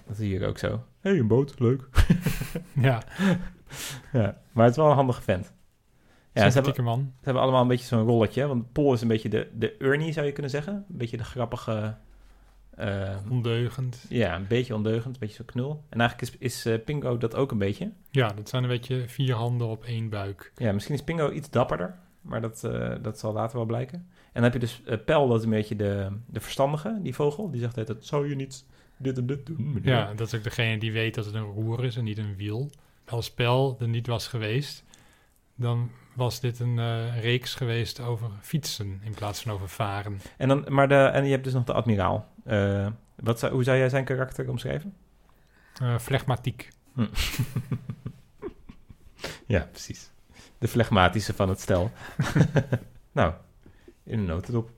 Dat 0.08 0.16
zie 0.18 0.30
je 0.30 0.38
hier 0.38 0.48
ook 0.48 0.58
zo. 0.58 0.68
Hé, 1.00 1.10
hey, 1.10 1.20
een 1.20 1.28
boot, 1.28 1.60
leuk. 1.60 1.88
Ja, 2.74 3.04
Ja, 4.14 4.38
maar 4.52 4.64
het 4.66 4.72
is 4.72 4.82
wel 4.82 4.90
een 4.90 4.96
handige 4.96 5.22
vent. 5.22 5.54
Ja, 6.34 6.50
ze 6.50 6.62
hebben, 6.62 6.84
man. 6.84 7.00
ze 7.18 7.24
hebben 7.24 7.44
allemaal 7.44 7.62
een 7.62 7.68
beetje 7.68 7.86
zo'n 7.86 8.06
rolletje. 8.06 8.48
Want 8.48 8.72
Paul 8.72 8.94
is 8.94 9.02
een 9.02 9.08
beetje 9.08 9.30
de, 9.30 9.50
de 9.54 9.78
Ernie, 9.78 10.12
zou 10.14 10.26
je 10.26 10.32
kunnen 10.32 10.52
zeggen. 10.52 10.74
Een 10.74 10.98
beetje 10.98 11.18
de 11.18 11.24
grappige... 11.24 11.96
eh, 12.70 13.16
Ondeugend. 13.30 14.06
ja, 14.10 14.36
een 14.36 14.48
beetje 14.48 14.76
ondeugend, 14.76 15.14
een 15.14 15.20
beetje 15.20 15.36
zo 15.36 15.44
knul. 15.46 15.84
En 15.90 16.00
eigenlijk 16.00 16.32
is, 16.34 16.38
is 16.40 16.66
eh, 16.66 16.84
Pingo 16.86 17.18
dat 17.18 17.36
ook 17.36 17.52
een 17.52 17.58
beetje. 17.58 17.92
Ja, 18.10 18.28
dat 18.28 18.50
zijn 18.50 18.64
een 18.64 18.70
beetje 18.70 19.04
vier 19.08 19.36
handen 19.36 19.68
op 19.68 19.84
één 19.84 20.10
buik. 20.10 20.52
Ja, 20.56 20.72
misschien 20.72 20.96
is 20.96 21.04
Pingo 21.04 21.32
iets 21.32 21.50
dapperder. 21.50 21.96
Maar 22.22 22.42
dat, 22.42 22.64
eh, 22.64 22.96
dat 23.02 23.20
zal 23.20 23.34
later 23.34 23.58
wel 23.58 23.66
blijken. 23.66 23.98
En 23.98 24.42
dan 24.42 24.44
heb 24.44 24.54
je 24.54 24.60
dus 24.60 24.82
Pel, 25.06 25.28
dat 25.28 25.38
is 25.38 25.44
een 25.44 25.50
beetje 25.50 25.76
de, 25.76 26.08
de 26.26 26.40
verstandige, 26.40 27.00
die 27.02 27.16
vogel. 27.16 27.52
Die 27.52 27.62
zegt 27.62 27.78
altijd, 27.78 28.06
zou 28.06 28.30
je 28.30 28.36
niet 28.36 28.66
dit 29.04 29.18
en 29.18 29.26
dit 29.26 29.46
doen, 29.46 29.74
meneer?" 29.74 29.94
Ja, 29.94 30.14
dat 30.14 30.28
is 30.28 30.36
ook 30.36 30.44
degene 30.44 30.78
die 30.78 30.92
weet 30.92 31.16
dat 31.16 31.26
het 31.26 31.34
een 31.34 31.52
roer 31.54 31.86
is 31.86 31.96
en 31.96 32.04
niet 32.04 32.18
een 32.18 32.36
wiel. 32.36 32.70
Als 33.06 33.32
Pel 33.32 33.78
er 33.80 33.88
niet 33.88 34.08
was 34.08 34.28
geweest, 34.28 34.84
dan 35.56 35.92
was 36.14 36.40
dit 36.40 36.60
een 36.60 36.80
eh, 36.80 37.22
reeks 37.22 37.56
geweest 37.56 38.00
over 38.00 38.30
fietsen 38.42 39.02
in 39.04 39.14
plaats 39.14 39.42
van 39.42 39.52
over 39.52 39.70
varen. 39.70 40.20
En, 40.38 40.48
dan, 40.48 40.66
maar 40.68 40.88
de, 40.88 40.96
en 40.96 41.26
je 41.26 41.32
hebt 41.32 41.44
dus 41.44 41.54
nog 41.54 41.64
de 41.64 41.74
admiraal. 41.74 42.28
Eh, 42.44 42.88
wat 43.16 43.40
zou, 43.40 43.54
hoe 43.54 43.64
zou 43.64 43.78
jij 43.78 43.90
zijn 43.90 44.06
karakter 44.06 44.50
omschrijven? 44.50 44.94
Eh 45.82 46.00
flegmatiek. 46.00 46.70
ja, 49.46 49.68
precies. 49.72 50.12
de 50.58 50.68
flegmatische 50.68 51.34
van 51.34 51.50
het 51.50 51.60
stel. 51.60 51.92
nou, 53.12 53.34
in 54.04 54.20
een 54.20 54.26
notendop. 54.26 54.70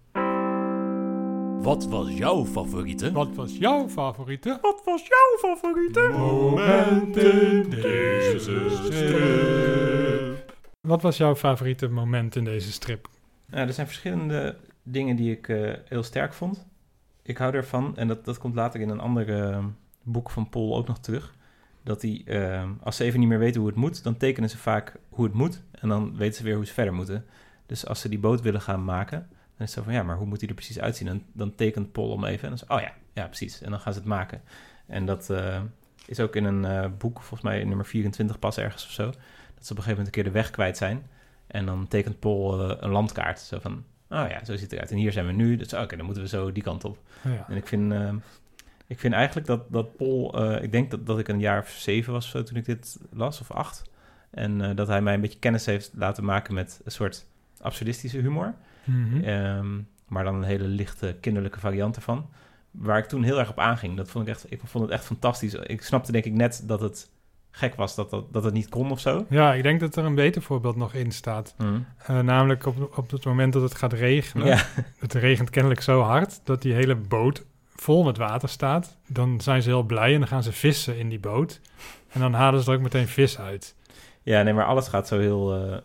Wat 1.64 1.86
was 1.88 2.10
jouw 2.18 2.46
favoriete? 2.46 3.12
Wat 3.12 3.36
was 3.36 3.58
jouw 3.58 3.90
favoriete? 3.90 4.58
Wat 4.62 4.82
was 4.86 5.08
jouw 5.08 5.50
favoriete? 5.50 6.10
Moment 6.18 7.18
in 7.18 7.70
deze 7.70 8.40
strip. 8.84 10.56
Wat 10.82 11.02
was 11.02 11.18
jouw 11.18 11.36
favoriete 11.36 11.90
moment 11.90 12.36
in 12.36 12.44
deze 12.44 12.72
strip? 12.72 13.10
Nou, 13.46 13.68
er 13.68 13.74
zijn 13.74 13.88
verschillende 13.88 14.56
dingen 14.84 15.16
die 15.16 15.32
ik 15.32 15.48
eh, 15.48 15.74
heel 15.86 16.04
sterk 16.04 16.34
vond. 16.34 16.66
Ik 17.22 17.38
hou 17.38 17.54
ervan, 17.54 17.98
en 17.98 18.08
dat, 18.08 18.26
dat 18.26 18.38
komt 18.38 18.56
later 18.56 18.82
in 18.82 18.90
een 18.90 19.00
ander 19.00 19.42
eh, 19.42 19.66
boek 20.02 20.30
van 20.30 20.50
Paul 20.50 20.76
ook 20.76 20.88
nog 20.88 21.00
terug. 21.00 21.34
Dat 21.84 22.02
die, 22.02 22.24
eh, 22.24 22.70
als 22.82 22.96
ze 22.96 23.04
even 23.04 23.20
niet 23.20 23.30
meer 23.30 23.40
weten 23.40 23.60
hoe 23.60 23.70
het 23.70 23.80
moet, 23.80 24.04
dan 24.04 24.18
tekenen 24.18 24.50
ze 24.50 24.58
vaak 24.58 24.96
hoe 25.10 25.26
het 25.26 25.34
moet. 25.34 25.62
En 25.72 25.90
dan 25.90 26.16
weten 26.18 26.36
ze 26.36 26.44
weer 26.44 26.56
hoe 26.56 26.66
ze 26.66 26.74
verder 26.74 26.94
moeten. 26.94 27.26
Dus 27.66 27.88
als 27.88 28.00
ze 28.00 28.10
die 28.10 28.20
boot 28.20 28.42
willen 28.42 28.62
gaan 28.62 28.84
maken, 28.84 29.30
dan 29.58 29.68
is 29.68 29.76
het 29.76 29.84
zo 29.84 29.84
van 29.84 29.94
ja, 29.94 30.04
maar 30.04 30.18
hoe 30.18 30.26
moet 30.26 30.40
die 30.40 30.50
er 30.50 30.56
precies 30.56 30.80
uitzien? 30.80 31.08
En 31.08 31.26
dan 31.32 31.56
tekent 31.56 31.92
Paul 31.92 32.10
om 32.10 32.26
even. 32.26 32.44
En 32.44 32.50
dan 32.50 32.58
zo, 32.58 32.74
oh 32.74 32.82
ja, 32.82 32.94
ja, 33.14 33.26
precies. 33.26 33.62
En 33.62 33.72
dan 33.72 33.80
gaan 33.80 33.94
ze 33.94 34.00
het 34.00 34.08
maken. 34.08 34.42
En 34.86 35.06
dat 35.06 35.30
eh, 35.30 35.62
is 36.06 36.20
ook 36.20 36.36
in 36.36 36.44
een 36.44 36.66
eh, 36.66 36.90
boek, 36.98 37.18
volgens 37.18 37.42
mij 37.42 37.64
nummer 37.64 37.86
24 37.86 38.40
pas 38.40 38.58
ergens 38.58 38.86
of 38.86 38.92
zo. 38.92 39.06
Dat 39.06 39.66
ze 39.66 39.72
op 39.72 39.78
een 39.78 39.84
gegeven 39.84 39.90
moment 39.90 40.06
een 40.06 40.12
keer 40.12 40.24
de 40.24 40.32
weg 40.32 40.52
kwijt 40.52 40.78
zijn. 40.78 41.08
En 41.48 41.66
dan 41.66 41.88
tekent 41.88 42.20
Paul 42.20 42.70
eh, 42.70 42.78
een 42.80 42.90
landkaart. 42.90 43.40
Zo 43.40 43.60
van, 43.60 43.84
oh 44.10 44.26
ja, 44.30 44.46
zo 44.46 44.52
ziet 44.52 44.62
het 44.62 44.72
eruit. 44.72 44.92
En 44.92 44.98
hier 44.98 45.12
zijn 45.12 45.26
we 45.26 45.32
nu. 45.32 45.56
Dus 45.56 45.74
oké, 45.74 45.96
dan 45.96 46.06
moeten 46.06 46.24
we 46.24 46.30
zo 46.30 46.52
die 46.52 46.64
kant 46.64 46.84
op. 46.84 46.98
Oh 47.26 47.34
ja. 47.34 47.46
En 47.50 47.56
ik 47.56 47.68
vind, 47.68 47.94
ik 48.88 49.00
vind 49.00 49.14
eigenlijk 49.14 49.48
dat, 49.48 49.72
dat 49.72 49.96
Paul... 49.96 50.44
ik 50.64 50.72
denk 50.72 50.92
dat, 50.92 51.06
dat 51.06 51.20
ik 51.20 51.28
een 51.28 51.40
jaar 51.40 51.60
of 51.60 51.70
zeven 51.70 52.14
was 52.14 52.26
of 52.26 52.32
zo 52.32 52.44
toen 52.44 52.58
ik 52.58 52.66
dit 52.66 53.00
las, 53.12 53.42
of 53.42 53.52
acht. 53.52 53.84
En 54.30 54.76
dat 54.76 54.88
hij 54.88 55.02
mij 55.02 55.14
een 55.14 55.22
beetje 55.22 55.40
kennis 55.40 55.66
heeft 55.66 55.92
laten 55.96 56.24
maken 56.24 56.54
met 56.54 56.82
een 56.84 56.92
soort 56.92 57.26
absurdistische 57.62 58.18
humor. 58.18 58.54
Mhm. 58.84 59.24
Ehm, 59.24 59.68
maar 60.08 60.24
dan 60.24 60.36
een 60.36 60.44
hele 60.44 60.68
lichte 60.68 61.18
kinderlijke 61.22 61.60
variant 61.60 61.96
ervan. 61.96 62.30
Waar 62.72 62.98
ik 62.98 63.06
toen 63.06 63.24
heel 63.24 63.40
erg 63.40 63.50
op 63.50 63.60
aanging. 63.60 63.98
Dat 63.98 64.10
vond 64.10 64.28
ik 64.28 64.34
echt, 64.34 64.52
ik 64.52 64.62
vond 64.64 64.84
het 64.84 64.94
echt 64.94 65.06
fantastisch. 65.06 65.54
Ik 65.54 65.82
snapte 65.82 66.12
denk 66.12 66.26
ik 66.26 66.34
net 66.34 66.64
dat 66.66 66.82
het 66.82 67.10
gek 67.52 67.76
was 67.76 67.96
dat, 67.96 68.10
dat, 68.10 68.34
dat 68.34 68.44
het 68.44 68.54
niet 68.54 68.70
kon 68.70 68.92
of 68.92 69.00
zo. 69.00 69.26
Ja, 69.30 69.54
ik 69.54 69.64
denk 69.64 69.80
dat 69.80 69.96
er 69.96 70.04
een 70.06 70.16
beter 70.16 70.42
voorbeeld 70.42 70.76
nog 70.76 70.94
in 70.94 71.12
staat. 71.12 71.56
Eh, 71.98 72.20
namelijk 72.20 72.66
op, 72.66 72.98
op 72.98 73.12
het 73.12 73.26
moment 73.26 73.54
dat 73.54 73.62
het 73.62 73.76
gaat 73.76 73.94
regenen. 73.94 74.48
Ja, 74.48 74.66
Het 74.98 75.14
regent 75.14 75.50
kennelijk 75.50 75.82
zo 75.82 76.02
hard 76.02 76.40
dat 76.44 76.62
die 76.62 76.74
hele 76.74 76.96
boot 76.96 77.46
vol 77.76 78.04
met 78.04 78.18
water 78.18 78.50
staat. 78.50 78.98
Dan 79.08 79.42
zijn 79.42 79.62
ze 79.62 79.70
heel 79.70 79.84
blij 79.84 80.14
en 80.14 80.20
dan 80.20 80.28
gaan 80.28 80.44
ze 80.44 80.52
vissen 80.52 80.98
in 80.98 81.10
die 81.10 81.20
boot. 81.20 81.60
En 82.10 82.20
dan 82.20 82.34
halen 82.34 82.64
ze 82.64 82.70
er 82.72 82.78
ook 82.78 82.84
meteen 82.84 83.08
vis 83.08 83.40
uit. 83.40 83.76
ja 84.22 84.42
nee, 84.44 84.54
maar 84.54 84.66
alles 84.66 84.88
gaat 84.88 85.08
zo 85.08 85.20
heel, 85.20 85.56
eh, 85.56 85.78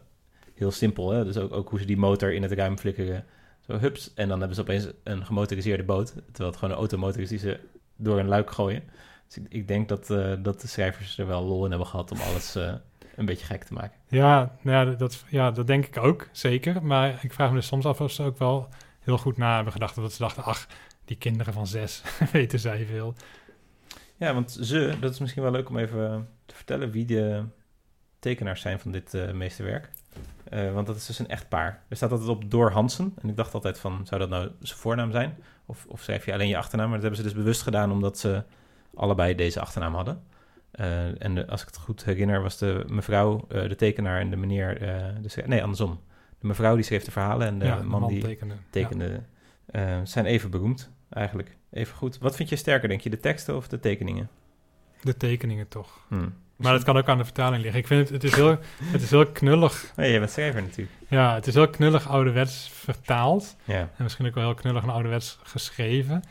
heel 0.59 0.71
simpel. 0.71 1.11
Hè? 1.11 1.25
Dus 1.25 1.37
ook, 1.37 1.53
ook 1.53 1.69
hoe 1.69 1.79
ze 1.79 1.85
die 1.85 1.97
motor 1.97 2.33
in 2.33 2.43
het 2.43 2.53
ruim 2.53 2.79
flikkeren. 2.79 3.25
Zo 3.61 3.79
hups. 3.79 4.15
En 4.15 4.29
dan 4.29 4.39
hebben 4.39 4.57
ze 4.57 4.63
opeens 4.63 4.87
een 5.05 5.27
gemotoriseerde 5.27 5.83
boot. 5.83 6.07
Terwijl 6.13 6.49
het 6.49 6.57
gewoon 6.57 6.75
een 6.75 6.81
automotor 6.81 7.21
is 7.21 7.29
die 7.29 7.39
ze 7.39 7.61
door 7.97 8.19
een 8.19 8.29
luik 8.29 8.51
gooien. 8.51 8.83
Dus 9.27 9.37
ik, 9.37 9.47
ik 9.49 9.69
denk 9.69 9.89
dat, 9.89 10.11
eh, 10.11 10.33
dat 10.39 10.61
de 10.61 10.69
schrijvers 10.69 11.19
er 11.19 11.27
wel 11.27 11.45
lol 11.45 11.65
in 11.65 11.71
hebben 11.71 11.89
gehad 11.89 12.11
om 12.11 12.19
alles 12.21 12.55
eh, 12.55 12.75
een 13.17 13.27
beetje 13.27 13.47
gek 13.47 13.65
te 13.65 13.73
maken. 13.73 13.99
Ja, 14.09 14.57
nou 14.63 14.91
ja, 14.91 14.97
dat, 14.97 15.25
ja, 15.29 15.51
dat 15.51 15.67
denk 15.67 15.87
ik 15.87 15.97
ook, 15.97 16.29
zeker. 16.33 16.83
Maar 16.83 17.19
ik 17.23 17.33
vraag 17.33 17.49
me 17.51 17.57
dus 17.57 17.67
soms 17.67 17.87
af 17.87 18.01
of 18.01 18.13
ze 18.13 18.23
ook 18.23 18.39
wel 18.39 18.69
heel 19.01 19.19
goed 19.19 19.37
na 19.37 19.55
hebben 19.55 19.73
gedacht. 19.73 19.95
Dat 19.95 20.13
ze 20.13 20.23
dachten, 20.23 20.43
ach, 20.43 20.67
die 21.05 21.17
kinderen 21.17 21.53
van 21.53 21.67
zes 21.67 22.03
weten 22.33 22.59
zij 22.59 22.87
veel. 22.87 23.15
Ja, 24.17 24.35
want 24.35 24.59
ze, 24.61 24.97
dat 25.01 25.13
is 25.13 25.19
misschien 25.19 25.43
wel 25.43 25.53
leuk 25.53 25.69
om 25.69 25.79
even 25.79 26.29
te 26.47 26.55
vertellen 26.55 26.91
wie 26.91 27.05
de 27.05 27.45
tekenaars 28.19 28.61
zijn 28.61 28.81
van 28.81 28.93
dit 28.93 29.15
eh, 29.15 29.33
meesterwerk. 29.33 29.91
Eh, 30.51 30.73
want 30.73 30.87
dat 30.87 30.97
is 30.97 31.07
dus 31.07 31.19
een 31.19 31.29
echtpaar. 31.29 31.83
Er 31.89 31.97
staat 31.97 32.11
altijd 32.11 32.29
op 32.31 32.51
Door 32.51 32.71
Hansen. 32.71 33.13
En 33.23 33.29
ik 33.29 33.37
dacht 33.37 33.55
altijd 33.55 33.79
van, 33.79 34.07
zou 34.07 34.21
dat 34.21 34.31
nou 34.31 34.51
zijn 34.61 34.79
voornaam 34.79 35.11
zijn? 35.11 35.37
Of, 35.67 35.87
of 35.89 36.03
schrijf 36.03 36.25
je 36.25 36.33
alleen 36.33 36.49
je 36.49 36.57
achternaam? 36.57 36.87
Maar 36.91 37.01
dat 37.01 37.07
hebben 37.09 37.25
ze 37.25 37.35
dus 37.35 37.43
bewust 37.43 37.63
gedaan 37.63 37.93
omdat 37.93 38.19
ze 38.19 38.43
allebei 38.95 39.35
deze 39.35 39.61
achternaam 39.61 39.95
hadden. 39.95 40.23
Eh, 40.71 41.23
en 41.23 41.35
de- 41.35 41.47
als 41.47 41.61
ik 41.61 41.67
het 41.67 41.77
goed 41.77 42.05
herinner, 42.05 42.43
was 42.43 42.59
de 42.59 42.85
mevrouw 42.89 43.45
eh, 43.49 43.69
de 43.69 43.75
tekenaar 43.75 44.21
en 44.21 44.31
de 44.31 44.37
meneer... 44.37 44.79
de 45.23 45.43
nee, 45.47 45.63
andersom. 45.63 46.01
De 46.39 46.47
mevrouw 46.47 46.75
die 46.75 46.85
schreef 46.85 47.05
de 47.05 47.11
verhalen 47.11 47.47
en 47.47 47.59
de 47.59 47.65
ja, 47.65 47.83
man, 47.83 48.09
die 48.09 48.23
tekende. 48.23 48.55
Tekende... 48.71 49.23
zijn 50.05 50.27
even 50.27 50.51
beroemd, 50.51 50.91
eigenlijk. 51.09 51.57
Even 51.71 51.97
goed. 51.97 52.19
Wat 52.19 52.37
vind 52.37 52.49
je 52.49 52.57
sterker, 52.57 52.89
denk 52.89 53.01
je? 53.01 53.11
De 53.11 53.21
teksten 53.21 53.57
of 53.57 53.69
de 53.69 53.81
tekeningen? 53.81 54.29
De 55.03 55.17
tekeningen 55.17 55.69
toch. 55.69 56.05
Hm. 56.09 56.29
Maar 56.59 56.73
dat 56.73 56.85
kan 56.85 56.97
ook 56.97 57.09
aan 57.09 57.19
de 57.19 57.25
vertaling 57.25 57.63
liggen. 57.63 57.81
Ik 57.81 57.87
vind 57.87 58.01
het, 58.01 58.23
het 58.23 58.25
is 58.25 58.35
heel, 58.35 58.59
het 58.85 59.03
is 59.03 59.11
heel 59.11 59.27
knullig. 59.27 59.93
Nee, 59.97 60.13
je 60.13 60.19
bent 60.19 60.31
schrijver 60.31 60.63
natuurlijk. 60.63 60.97
Ja, 61.09 61.35
het 61.35 61.47
is 61.47 61.55
heel 61.55 61.69
knullig 61.69 62.09
ouderwets 62.09 62.71
vertaald. 62.73 63.57
Ja. 63.65 63.79
En 63.79 64.03
misschien 64.03 64.27
ook 64.27 64.35
wel 64.35 64.45
heel 64.45 64.55
knullig 64.55 64.83
en 64.83 64.91
ouderwets 64.91 65.39
geschreven. 65.43 66.23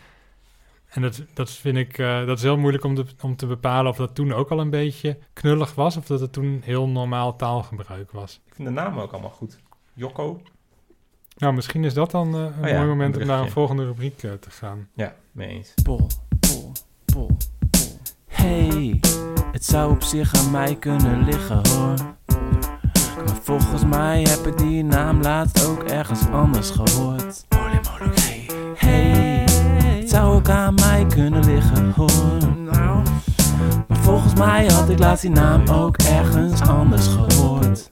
En 0.89 1.01
dat, 1.01 1.21
dat 1.33 1.51
vind 1.51 1.77
ik, 1.77 1.97
eh, 1.97 2.25
dat 2.25 2.37
is 2.37 2.43
heel 2.43 2.57
moeilijk 2.57 2.83
om 2.83 2.95
te, 2.95 3.05
om 3.21 3.35
te 3.35 3.45
bepalen 3.45 3.91
of 3.91 3.97
dat 3.97 4.15
toen 4.15 4.33
ook 4.33 4.49
al 4.49 4.59
een 4.59 4.69
beetje 4.69 5.17
knullig 5.33 5.75
was. 5.75 5.97
Of 5.97 6.05
dat 6.05 6.19
het 6.19 6.33
toen 6.33 6.61
heel 6.63 6.87
normaal 6.87 7.35
taalgebruik 7.35 8.11
was. 8.11 8.41
Ik 8.45 8.55
vind 8.55 8.67
de 8.67 8.73
namen 8.73 9.03
ook 9.03 9.11
allemaal 9.11 9.29
goed. 9.29 9.59
Jokko. 9.93 10.41
Nou, 11.37 11.53
misschien 11.53 11.83
is 11.83 11.93
dat 11.93 12.11
dan 12.11 12.35
eh, 12.35 12.41
een 12.41 12.63
Oh 12.63 12.69
ja, 12.69 12.75
mooi 12.75 12.87
moment 12.87 13.15
een 13.15 13.21
om 13.21 13.27
naar 13.27 13.41
een 13.41 13.51
volgende 13.51 13.85
rubriek 13.85 14.23
eh, 14.23 14.31
te 14.31 14.51
gaan. 14.51 14.89
Ja, 14.93 15.15
mee 15.31 15.47
eens. 15.47 15.73
Pol, 15.83 16.07
pol, 16.39 16.71
pol, 17.05 17.37
pol. 17.69 17.97
Hey, 18.27 18.99
het 19.57 19.65
zou 19.65 19.91
op 19.91 20.03
zich 20.03 20.33
aan 20.33 20.51
mij 20.51 20.75
kunnen 20.75 21.23
liggen 21.23 21.61
hoor. 21.69 21.95
Maar 23.15 23.35
volgens 23.43 23.85
mij 23.85 24.21
heb 24.21 24.47
ik 24.47 24.57
die 24.57 24.83
naam 24.83 25.21
laatst 25.21 25.65
ook 25.67 25.83
ergens 25.83 26.27
anders 26.31 26.69
gehoord. 26.69 27.45
Hey, 28.75 29.45
het 29.99 30.09
zou 30.09 30.35
ook 30.35 30.49
aan 30.49 30.73
mij 30.73 31.05
kunnen 31.05 31.45
liggen 31.45 31.93
hoor. 31.95 32.53
Maar 33.87 33.97
volgens 33.97 34.33
mij 34.33 34.65
had 34.65 34.89
ik 34.89 34.99
laatst 34.99 35.21
die 35.21 35.31
naam 35.31 35.67
ook 35.67 35.97
ergens 35.97 36.61
anders 36.61 37.07
gehoord. 37.07 37.89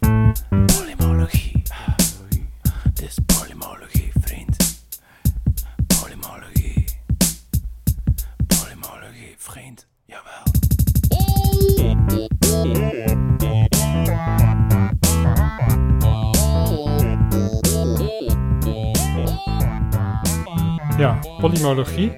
Ja, 20.97 21.19
polymologie. 21.39 22.11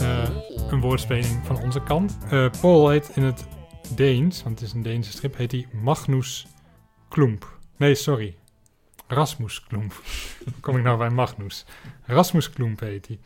Eh, 0.00 0.28
een 0.70 0.80
woordspeling 0.80 1.40
van 1.44 1.62
onze 1.62 1.82
kant. 1.82 2.18
Eh, 2.30 2.50
Paul 2.60 2.88
heet 2.88 3.10
in 3.14 3.22
het 3.22 3.46
Deens, 3.94 4.42
want 4.42 4.58
het 4.58 4.68
is 4.68 4.74
een 4.74 4.82
Deense 4.82 5.10
strip, 5.10 5.36
heet 5.36 5.52
hij 5.52 5.66
Magnus 5.72 6.46
Klump. 7.08 7.58
Nee, 7.76 7.94
sorry. 7.94 8.36
Rasmus 9.06 9.66
Klump. 9.66 10.02
Kom 10.60 10.76
ik 10.76 10.82
nou 10.82 10.98
bij 10.98 11.10
Magnus? 11.10 11.64
Rasmus 12.04 12.50
Klump 12.50 12.80
heet 12.80 13.06
hij. 13.06 13.18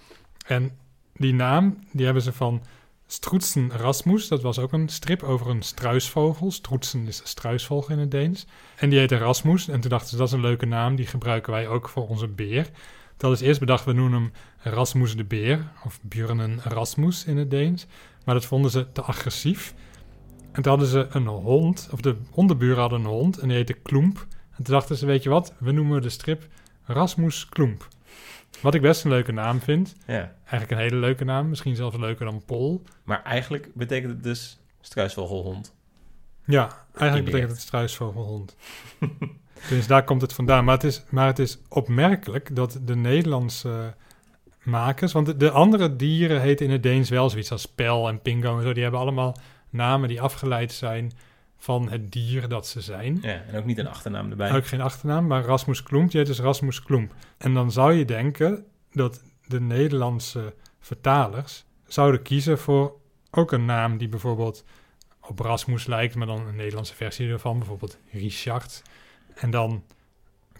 En 0.47 0.78
die 1.14 1.35
naam, 1.35 1.78
die 1.92 2.04
hebben 2.04 2.23
ze 2.23 2.33
van 2.33 2.62
Stroetsen 3.06 3.71
Rasmus. 3.71 4.28
Dat 4.28 4.42
was 4.42 4.59
ook 4.59 4.73
een 4.73 4.88
strip 4.88 5.23
over 5.23 5.49
een 5.49 5.62
struisvogel. 5.62 6.50
Stroetsen 6.50 7.06
is 7.06 7.21
struisvogel 7.25 7.92
in 7.92 7.99
het 7.99 8.11
Deens. 8.11 8.47
En 8.76 8.88
die 8.88 8.99
heette 8.99 9.16
Rasmus. 9.16 9.68
En 9.68 9.80
toen 9.80 9.90
dachten 9.90 10.09
ze, 10.09 10.16
dat 10.16 10.26
is 10.26 10.33
een 10.33 10.40
leuke 10.40 10.66
naam. 10.66 10.97
Die 10.97 11.06
gebruiken 11.06 11.52
wij 11.52 11.68
ook 11.68 11.88
voor 11.88 12.09
onze 12.09 12.28
beer. 12.28 12.71
Dat 13.16 13.33
is 13.33 13.40
eerst 13.40 13.61
bedacht, 13.61 13.85
we 13.85 13.92
noemen 13.92 14.21
hem 14.21 14.33
Rasmus 14.70 15.16
de 15.16 15.25
Beer. 15.25 15.73
Of 15.85 15.99
Björnen 16.02 16.61
Rasmus 16.62 17.25
in 17.25 17.37
het 17.37 17.50
Deens. 17.50 17.87
Maar 18.25 18.35
dat 18.35 18.44
vonden 18.44 18.70
ze 18.70 18.92
te 18.92 19.02
agressief. 19.02 19.75
En 20.52 20.62
toen 20.62 20.73
hadden 20.73 20.88
ze 20.88 21.06
een 21.11 21.26
hond, 21.26 21.88
of 21.92 22.00
de 22.00 22.16
hondenburen 22.30 22.80
hadden 22.80 23.00
een 23.00 23.06
hond. 23.06 23.38
En 23.38 23.49
die 23.49 23.56
heette 23.56 23.73
Kloemp. 23.73 24.26
En 24.56 24.64
toen 24.64 24.75
dachten 24.75 24.96
ze, 24.96 25.06
weet 25.06 25.23
je 25.23 25.28
wat, 25.28 25.54
we 25.58 25.73
noemen 25.73 26.02
de 26.02 26.08
strip 26.08 26.46
Rasmus 26.85 27.49
Kloemp. 27.49 27.88
Wat 28.61 28.75
ik 28.75 28.80
best 28.80 29.04
een 29.04 29.11
leuke 29.11 29.32
naam 29.32 29.61
vind. 29.61 29.94
Ja. 30.06 30.35
Eigenlijk 30.40 30.70
een 30.70 30.78
hele 30.78 30.96
leuke 30.96 31.25
naam. 31.25 31.49
Misschien 31.49 31.76
zelfs 31.76 31.96
leuker 31.96 32.25
dan 32.25 32.42
Pol. 32.44 32.82
Maar 33.04 33.23
eigenlijk 33.23 33.70
betekent 33.75 34.12
het 34.12 34.23
dus 34.23 34.58
struisvogelhond. 34.80 35.75
Ja, 36.44 36.87
eigenlijk 36.94 37.30
betekent 37.30 37.50
het 37.50 37.61
struisvogelhond. 37.61 38.56
dus 39.68 39.87
daar 39.87 40.04
komt 40.04 40.23
het 40.23 40.32
vandaan. 40.32 40.64
Maar 40.64 40.75
het, 40.75 40.85
is, 40.85 41.02
maar 41.11 41.26
het 41.26 41.38
is 41.38 41.58
opmerkelijk 41.68 42.56
dat 42.56 42.80
de 42.82 42.96
Nederlandse 42.96 43.94
makers... 44.66 45.12
Want 45.12 45.26
de, 45.26 45.37
de 45.37 45.50
andere 45.50 45.96
dieren 45.96 46.40
heten 46.40 46.66
in 46.66 46.73
het 46.73 46.82
Deens 46.82 47.11
wel 47.11 47.30
zoiets 47.30 47.52
als 47.52 47.66
pel 47.66 48.08
en 48.08 48.23
pingo 48.23 48.56
en 48.56 48.62
zo. 48.62 48.73
Die 48.73 48.82
hebben 48.82 49.00
allemaal 49.00 49.37
namen 49.70 50.08
die 50.08 50.20
afgeleid 50.20 50.73
zijn 50.73 51.12
van 51.56 51.90
het 51.90 52.12
dier 52.12 52.49
dat 52.49 52.66
ze 52.66 52.80
zijn. 52.80 53.18
Ja, 53.23 53.42
en 53.49 53.58
ook 53.58 53.64
niet 53.64 53.78
een 53.78 53.88
achternaam 53.88 54.30
erbij. 54.30 54.52
Ook 54.52 54.66
geen 54.66 54.80
achternaam, 54.80 55.26
maar 55.26 55.44
Rasmus 55.44 55.82
Klomp, 55.82 56.11
die 56.11 56.18
heet 56.18 56.28
dus 56.28 56.40
Rasmus 56.40 56.82
Klomp. 56.82 57.14
En 57.38 57.54
dan 57.54 57.73
zou 57.73 57.92
je 57.92 58.04
denken 58.04 58.64
dat 58.92 59.23
de 59.46 59.61
Nederlandse 59.61 60.54
vertalers 60.80 61.64
zouden 61.87 62.23
kiezen 62.23 62.58
voor 62.58 62.96
ook 63.30 63.52
een 63.52 63.64
naam 63.64 63.99
die 63.99 64.08
bijvoorbeeld 64.08 64.64
op 65.20 65.38
Rasmus 65.38 65.87
lijkt, 65.87 66.14
maar 66.14 66.26
dan 66.26 66.46
een 66.46 66.56
Nederlandse 66.56 66.94
versie 66.94 67.30
ervan, 67.30 67.58
bijvoorbeeld 67.58 67.99
Richard. 68.11 68.82
En 69.35 69.50
dan 69.50 69.82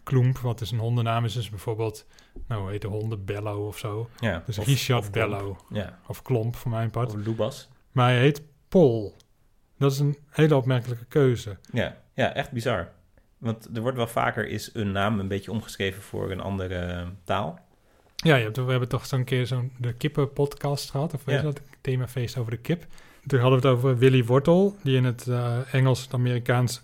Kloemp, 0.07 0.39
wat 0.39 0.61
is 0.61 0.71
een 0.71 0.79
hondennaam, 0.79 1.25
is 1.25 1.33
dus 1.33 1.51
bijvoorbeeld, 1.51 2.07
nou 2.49 2.71
heet 2.71 2.81
de 2.83 2.89
honden, 2.89 3.25
Bello 3.25 3.67
of 3.67 3.79
zo. 3.79 4.09
Ja. 4.21 4.43
Dus 4.47 4.59
of- 4.59 4.67
Richard 4.67 5.01
of. 5.01 5.11
Bello. 5.11 5.57
Ja. 5.71 5.99
Of 6.07 6.23
Klomp 6.23 6.57
voor 6.57 6.71
mijn 6.71 6.91
part. 6.91 7.15
Of 7.15 7.27
Lubas. 7.27 7.69
Maar 7.93 8.09
hij 8.11 8.19
heet 8.21 8.43
Pol. 8.69 9.15
Dat 9.79 9.93
is 9.93 9.99
een 9.99 10.17
hele 10.31 10.57
opmerkelijke 10.57 11.05
keuze. 11.05 11.57
Ja. 11.73 11.97
ja, 12.15 12.35
echt 12.35 12.51
bizar. 12.51 12.89
Want 13.39 13.69
er 13.77 13.81
wordt 13.83 13.97
wel 13.97 14.07
vaker 14.07 14.49
is 14.49 14.71
een 14.75 14.93
naam 14.93 15.19
een 15.21 15.29
beetje 15.29 15.51
omgeschreven 15.51 16.03
voor 16.03 16.31
een 16.31 16.41
andere 16.41 16.75
eh, 16.75 17.07
taal. 17.25 17.59
Ja, 18.17 18.37
je 18.37 18.43
hebt, 18.45 18.57
we 18.57 18.71
hebben 18.71 18.89
toch 18.89 19.07
zo'n 19.07 19.25
keer 19.25 19.47
zo'n 19.47 19.73
de 19.79 19.93
kippen-podcast 19.93 20.91
gehad. 20.91 21.15
Of 21.15 21.25
weet 21.25 21.35
Ja. 21.41 21.41
je 21.47 21.53
dat? 21.53 21.61
Themafeest 21.81 22.37
over 22.39 22.51
de 22.51 22.57
kip. 22.59 22.87
Toen 23.27 23.41
hadden 23.41 23.61
we 23.61 23.69
het 23.69 23.77
over 23.77 23.99
Willy 23.99 24.25
Wortel, 24.25 24.77
die 24.83 24.97
in 24.97 25.05
het 25.05 25.27
eh, 25.27 25.75
Engels, 25.75 26.03
het 26.03 26.15
Amerikaans 26.15 26.83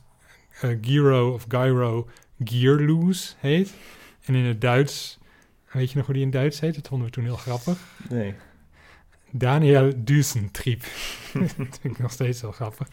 eh, 0.60 0.70
Gyro 0.80 1.32
of 1.32 1.44
Gyro 1.48 2.08
Gearloose 2.44 3.34
heet. 3.38 3.74
En 4.24 4.34
in 4.34 4.44
het 4.44 4.60
Duits, 4.60 5.18
weet 5.72 5.90
je 5.90 5.96
nog 5.96 6.06
hoe 6.06 6.14
die 6.14 6.24
in 6.24 6.30
Duits 6.30 6.60
heet? 6.60 6.74
Dat 6.74 6.88
vonden 6.88 7.06
we 7.06 7.12
toen 7.12 7.24
heel 7.24 7.36
grappig. 7.36 7.78
Nee. 8.08 8.34
Daniel 9.30 9.92
Dusentrieb. 9.96 10.82
dat 11.32 11.50
vind 11.80 11.84
ik 11.84 11.98
nog 11.98 12.10
steeds 12.12 12.40
heel 12.40 12.52
grappig. 12.52 12.88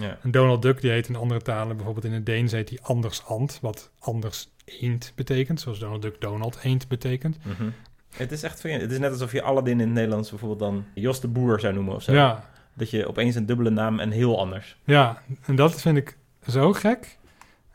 Ja. 0.00 0.18
En 0.22 0.30
Donald 0.30 0.62
Duck, 0.62 0.80
die 0.80 0.90
heet 0.90 1.08
in 1.08 1.16
andere 1.16 1.40
talen, 1.40 1.76
bijvoorbeeld 1.76 2.04
in 2.04 2.12
het 2.12 2.26
Deens 2.26 2.52
heet 2.52 2.68
hij 2.68 2.78
Anders 2.82 3.24
Ant, 3.24 3.58
wat 3.62 3.90
anders 3.98 4.48
eend 4.64 5.12
betekent. 5.14 5.60
Zoals 5.60 5.78
Donald 5.78 6.02
Duck 6.02 6.20
Donald 6.20 6.58
eend 6.62 6.88
betekent. 6.88 7.38
Mhm. 7.44 7.70
Het 8.16 8.32
is 8.32 8.42
echt 8.42 8.60
vreemd. 8.60 8.80
Het 8.80 8.92
is 8.92 8.98
net 8.98 9.10
alsof 9.10 9.32
je 9.32 9.42
Aladdin 9.42 9.80
in 9.80 9.86
het 9.86 9.94
Nederlands 9.94 10.30
bijvoorbeeld 10.30 10.60
dan 10.60 10.84
Jos 10.94 11.20
de 11.20 11.28
Boer 11.28 11.60
zou 11.60 11.74
noemen 11.74 11.94
of 11.94 12.02
zo. 12.02 12.12
Ja, 12.12 12.50
Dat 12.74 12.90
je 12.90 13.06
opeens 13.08 13.34
een 13.34 13.46
dubbele 13.46 13.70
naam 13.70 14.00
en 14.00 14.10
heel 14.10 14.38
anders. 14.38 14.76
Ja, 14.84 15.22
en 15.44 15.56
dat 15.56 15.80
vind 15.80 15.96
ik 15.96 16.16
zo 16.48 16.72
gek 16.72 17.18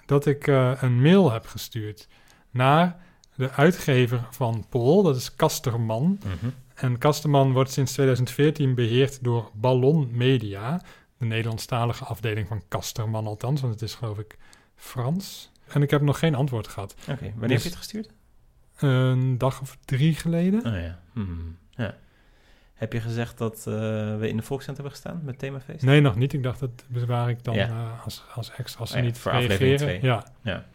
dat 0.05 0.25
ik 0.25 0.47
eh, 0.47 0.71
een 0.81 1.01
mail 1.01 1.31
heb 1.31 1.45
gestuurd 1.45 2.07
naar 2.51 3.03
de 3.35 3.51
uitgever 3.51 4.27
van 4.31 4.65
Pol, 4.69 5.03
dat 5.03 5.15
is 5.15 5.35
Kasterman. 5.35 6.19
En 6.73 6.97
Kasterman 6.97 7.53
wordt 7.53 7.71
sinds 7.71 7.91
2014 7.91 8.75
beheerd 8.75 9.23
door 9.23 9.51
Ballon 9.53 10.09
Media, 10.11 10.81
de 11.17 11.25
Nederlandstalige 11.25 12.05
afdeling 12.05 12.47
van 12.47 12.61
Kasterman 12.67 13.27
althans, 13.27 13.61
want 13.61 13.73
het 13.73 13.81
is 13.81 13.93
geloof 13.93 14.17
ik 14.19 14.37
Frans. 14.75 15.51
En 15.67 15.81
ik 15.81 15.89
heb 15.89 16.01
nog 16.01 16.19
geen 16.19 16.35
antwoord 16.35 16.67
gehad. 16.67 16.95
Oké, 17.09 17.31
wanneer 17.35 17.39
Dus- 17.39 17.49
heb 17.49 17.61
je 17.61 17.69
het 17.69 17.77
gestuurd? 17.77 18.09
Een 18.75 19.37
dag 19.37 19.61
of 19.61 19.77
drie 19.85 20.13
geleden. 20.15 20.65
Oh 20.65 20.79
ja. 20.79 20.99
Hmm. 21.13 21.57
ja. 21.69 21.95
Heb 22.75 22.93
je 22.93 22.99
gezegd 23.01 23.37
dat 23.37 23.57
eh, 23.57 23.73
we 24.17 24.27
in 24.29 24.37
de 24.37 24.43
Volkskrant 24.43 24.77
hebben 24.77 24.95
gestaan 24.95 25.21
met 25.23 25.39
themafeest? 25.39 25.83
Nee, 25.83 26.01
nog 26.01 26.15
niet. 26.15 26.33
Ik 26.33 26.43
dacht 26.43 26.59
dat 26.59 26.85
bewaar 26.87 27.29
ik 27.29 27.43
dan 27.43 27.55
Ja. 27.55 27.67
eh, 27.67 28.03
als, 28.03 28.23
als 28.33 28.51
extra, 28.51 28.79
als 28.79 28.89
ze 28.89 28.95
Oh 28.95 29.01
ja, 29.01 29.07
niet 29.07 29.17
voor 29.17 29.31
reageren. 29.31 29.99
Ja. 30.01 30.25
Ja. 30.41 30.65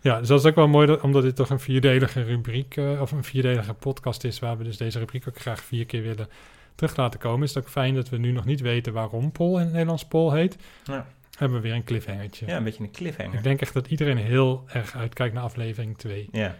Ja, 0.00 0.18
dus 0.18 0.28
dat 0.28 0.38
is 0.40 0.46
ook 0.46 0.54
wel 0.54 0.68
mooi, 0.68 0.86
dat, 0.86 1.00
omdat 1.00 1.22
dit 1.22 1.36
toch 1.36 1.50
een 1.50 1.60
vierdelige 1.60 2.22
rubriek, 2.22 2.76
eh, 2.76 3.00
of 3.00 3.12
een 3.12 3.24
vierdelige 3.24 3.74
podcast 3.74 4.24
is, 4.24 4.38
waar 4.38 4.58
we 4.58 4.64
dus 4.64 4.76
deze 4.76 4.98
rubriek 4.98 5.28
ook 5.28 5.38
graag 5.40 5.60
vier 5.64 5.86
keer 5.86 6.02
willen 6.02 6.28
terug 6.74 6.96
laten 6.96 7.20
komen. 7.20 7.42
Is 7.46 7.54
het 7.54 7.64
ook 7.64 7.70
fijn 7.70 7.94
dat 7.94 8.08
we 8.08 8.16
nu 8.18 8.30
nog 8.32 8.44
niet 8.44 8.60
weten 8.60 8.92
waarom 8.92 9.32
Pol 9.32 9.54
in 9.58 9.62
het 9.62 9.72
Nederlands 9.72 10.04
Pol 10.04 10.32
heet. 10.32 10.56
Ja. 10.84 11.06
Hebben 11.38 11.56
we 11.56 11.62
weer 11.68 11.74
een 11.76 11.84
cliffhangertje. 11.84 12.46
ja, 12.46 12.56
een 12.56 12.64
beetje 12.64 12.82
een 12.82 12.90
cliffhanger. 12.90 13.34
Ik 13.34 13.42
denk 13.42 13.60
echt 13.60 13.74
dat 13.74 13.86
iedereen 13.86 14.16
heel 14.16 14.64
erg 14.68 14.96
uitkijkt 14.96 15.34
naar 15.34 15.42
aflevering 15.42 15.98
2. 15.98 16.28
Ja. 16.32 16.56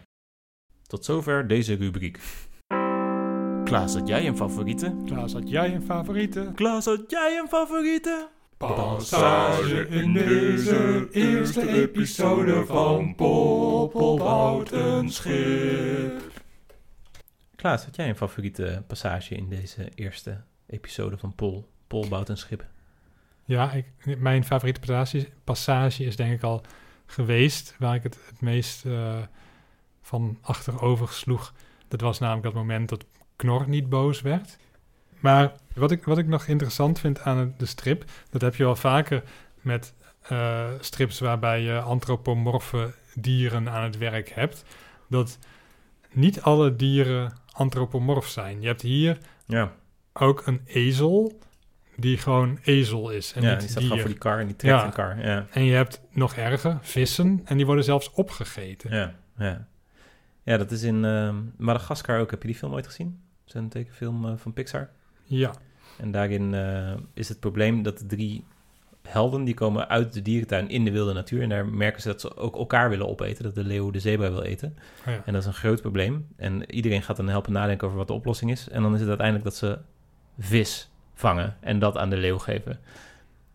Tot 0.87 1.05
zover 1.05 1.47
deze 1.49 1.75
rubriek. 1.75 2.19
Klaas, 3.73 3.95
had 3.95 4.09
jij 4.09 4.27
een 4.27 4.37
favoriete? 4.37 4.95
Klaas, 5.07 5.33
had 5.33 5.49
jij 5.49 5.75
een 5.75 5.83
favoriete? 5.83 6.53
Klaas, 6.55 6.85
had 6.85 7.11
jij 7.11 7.39
een 7.39 7.49
favoriete? 7.49 8.29
Passage 8.57 9.89
in 9.89 10.13
deze 10.13 11.09
eerste 11.11 11.69
episode 11.69 12.67
van 12.67 13.15
Pol, 13.15 14.17
bouwt 14.17 14.73
een 14.73 15.11
schip. 15.11 16.21
Klaas, 17.57 17.85
had 17.85 17.97
jij 17.97 18.09
een 18.09 18.17
favoriete 18.17 18.83
passage 18.87 19.35
in 19.35 19.49
deze 19.49 19.89
eerste 19.95 20.41
episode 20.67 21.19
van 21.19 21.35
Pol? 21.35 21.69
Pol 21.87 22.09
bouwt 22.09 22.29
een 22.29 22.37
schip. 22.37 22.67
Ja, 23.45 23.73
ik, 23.73 24.19
mijn 24.19 24.45
favoriete 24.45 24.81
passage, 24.81 25.29
passage 25.45 26.05
is 26.05 26.17
denk 26.17 26.33
ik 26.33 26.43
al 26.43 26.63
geweest, 27.07 27.77
waar 27.79 27.95
ik 27.95 28.03
het 28.03 28.19
het 28.27 28.41
meest 28.41 28.87
eh, 28.87 29.19
van 30.01 30.39
achterover 30.41 31.09
sloeg. 31.09 31.53
Dat 31.89 32.01
was 32.01 32.19
namelijk 32.19 32.45
dat 32.45 32.55
moment 32.55 32.89
dat 32.89 33.05
Knor 33.37 33.69
niet 33.69 33.89
boos 33.89 34.21
werd. 34.21 34.57
Maar 35.21 35.53
wat 35.75 35.91
ik, 35.91 36.05
wat 36.05 36.19
ik 36.19 36.27
nog 36.27 36.47
interessant 36.47 36.99
vind 36.99 37.21
aan 37.21 37.55
de 37.59 37.67
strip, 37.67 38.05
dat 38.31 38.41
heb 38.41 38.55
je 38.55 38.65
wel 38.65 38.77
vaker 38.77 39.23
met 39.61 39.95
eh, 40.23 40.65
strips 40.81 41.19
waarbij 41.21 41.61
je 41.63 41.81
antropomorfe 41.81 42.95
dieren 43.15 43.69
aan 43.69 43.83
het 43.83 43.99
werk 43.99 44.29
hebt. 44.31 44.65
Dat 45.09 45.39
niet 46.13 46.43
alle 46.43 46.77
dieren 46.77 47.33
antropomorf 47.53 48.27
zijn. 48.29 48.61
Je 48.61 48.67
hebt 48.67 48.83
hier 48.83 49.19
Ja, 49.47 49.73
ook 50.13 50.47
een 50.47 50.61
ezel 50.67 51.39
die 51.97 52.19
gewoon 52.19 52.59
ezel 52.63 53.11
is 53.11 53.33
en 53.33 53.43
ja 53.43 53.55
die 53.55 53.69
staat 53.69 53.83
gewoon 53.83 53.99
voor 53.99 54.09
die 54.09 54.19
kar 54.19 54.39
en 54.39 54.47
die 54.47 54.57
trekt 54.57 54.75
Ja. 54.79 54.85
een 54.85 54.93
kar. 54.93 55.25
Ja, 55.27 55.47
En 55.51 55.65
je 55.65 55.75
hebt 55.75 56.01
nog 56.11 56.35
erger, 56.35 56.79
vissen, 56.81 57.41
en 57.45 57.57
die 57.57 57.67
worden 57.67 57.85
zelfs 57.85 58.11
opgegeten. 58.13 58.91
ja, 58.95 59.15
ja. 59.39 59.67
Ja, 60.43 60.57
dat 60.57 60.71
is 60.71 60.83
in 60.83 61.05
ehm 61.05 61.37
Madagaskar 61.57 62.21
ook. 62.21 62.31
Heb 62.31 62.41
je 62.43 62.49
die 62.49 62.57
film 62.57 62.73
ooit 62.73 62.87
gezien? 62.87 63.21
Dat 63.45 63.55
een 63.55 63.69
tekenfilm 63.69 64.27
eh, 64.27 64.33
van 64.37 64.53
Pixar. 64.53 64.91
Ja, 65.25 65.53
En 65.99 66.11
daarin 66.11 66.55
eh, 66.55 66.95
is 67.15 67.29
het 67.29 67.41
probleem 67.41 67.83
dat 67.83 67.99
de 67.99 68.07
drie 68.07 68.45
helden... 69.03 69.45
die 69.45 69.55
komen 69.55 69.89
uit 69.89 70.13
de 70.13 70.23
dierentuin 70.23 70.69
in 70.69 70.85
de 70.85 70.91
wilde 70.91 71.13
natuur... 71.13 71.43
en 71.43 71.49
daar 71.49 71.67
merken 71.67 72.03
ze 72.03 72.09
dat 72.09 72.21
ze 72.21 72.37
ook 72.37 72.57
elkaar 72.57 72.91
willen 72.91 73.09
opeten. 73.09 73.45
Dat 73.45 73.55
de 73.55 73.65
leeuw 73.65 73.91
de 73.91 74.01
zebra 74.01 74.31
wil 74.31 74.43
eten. 74.43 74.77
Oh 75.01 75.13
ja. 75.13 75.23
En 75.25 75.33
dat 75.33 75.43
is 75.43 75.49
een 75.49 75.55
groot 75.55 75.81
probleem. 75.81 76.27
En 76.37 76.73
iedereen 76.73 77.03
gaat 77.03 77.17
dan 77.17 77.29
helpen 77.29 77.53
nadenken 77.53 77.87
over 77.87 77.99
wat 77.99 78.07
de 78.07 78.13
oplossing 78.13 78.51
is. 78.51 78.69
En 78.69 78.83
dan 78.83 78.95
is 78.95 79.01
het 79.01 79.09
uiteindelijk 79.09 79.49
dat 79.49 79.57
ze 79.57 79.79
vis 80.39 80.91
vangen 81.15 81.57
en 81.61 81.79
dat 81.79 81.97
aan 81.97 82.11
de 82.11 82.17
leeuw 82.17 82.39
geven. 82.39 82.79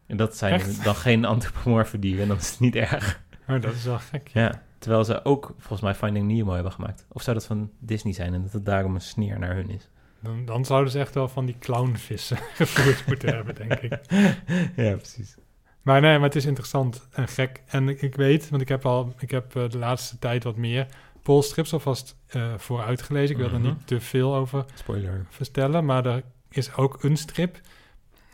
En 0.06 0.18
dat 0.18 0.38
zijn 0.38 0.54
Echt? 0.54 0.84
dan 0.84 0.96
geen 0.96 1.26
antropomorfe 1.36 2.00
dieren 2.00 2.22
en 2.22 2.28
dan 2.28 2.38
is 2.38 2.50
het 2.50 2.60
niet 2.60 2.76
erg. 2.76 3.22
Oh, 3.48 3.62
dat 3.62 3.74
is 3.74 3.84
wel 3.84 4.00
gek. 4.00 4.30
Ja, 4.34 4.64
terwijl 4.80 5.04
ze 5.06 5.26
ook 5.26 5.54
volgens 5.58 5.82
mij 5.82 5.96
Finding 5.96 6.28
Nemo 6.28 6.54
hebben 6.54 6.72
gemaakt. 6.72 7.06
Of 7.12 7.22
zou 7.22 7.36
dat 7.38 7.46
van 7.46 7.72
Disney 7.80 8.14
zijn 8.14 8.34
en 8.34 8.42
dat 8.42 8.52
het 8.54 8.66
daarom 8.66 8.96
een 8.96 9.02
sneer 9.02 9.40
naar 9.40 9.56
hun 9.56 9.70
is? 9.70 9.90
Dan, 10.20 10.46
dan 10.46 10.66
zouden 10.66 10.92
ze 10.92 11.00
echt 11.00 11.14
wel 11.14 11.28
van 11.28 11.46
die 11.46 11.56
clownvissen 11.60 12.38
gevoerd 12.54 13.08
moeten 13.08 13.36
hebben, 13.36 13.56
denk 13.56 13.74
ik. 13.74 13.92
ja, 14.86 14.96
precies. 14.96 15.36
Maar 15.82 16.02
nee, 16.02 16.14
maar 16.16 16.28
het 16.28 16.36
is 16.36 16.46
interessant 16.46 17.08
en 17.12 17.28
gek. 17.28 17.62
En 17.68 17.90
ik, 17.90 18.02
ik 18.02 18.16
weet, 18.16 18.50
want 18.50 18.62
ik 18.62 18.68
heb 18.70 18.86
al, 18.86 19.14
ik 19.20 19.32
heb 19.32 19.56
eh, 19.56 19.70
de 19.70 19.78
laatste 19.78 20.20
tijd 20.20 20.44
wat 20.44 20.56
meer 20.56 20.88
polstrips 21.24 21.74
alvast 21.74 22.16
eh 22.28 22.54
vooruit 22.58 23.02
gelezen. 23.02 23.36
Ik 23.36 23.42
wil 23.42 23.52
er 23.52 23.60
Mhm. 23.60 23.68
niet 23.68 23.88
te 23.88 24.00
veel 24.00 24.36
over 24.36 24.66
Spoiler. 24.74 25.26
vertellen, 25.30 25.86
maar 25.86 26.06
er 26.06 26.24
is 26.50 26.76
ook 26.76 27.04
een 27.04 27.18
strip 27.18 27.60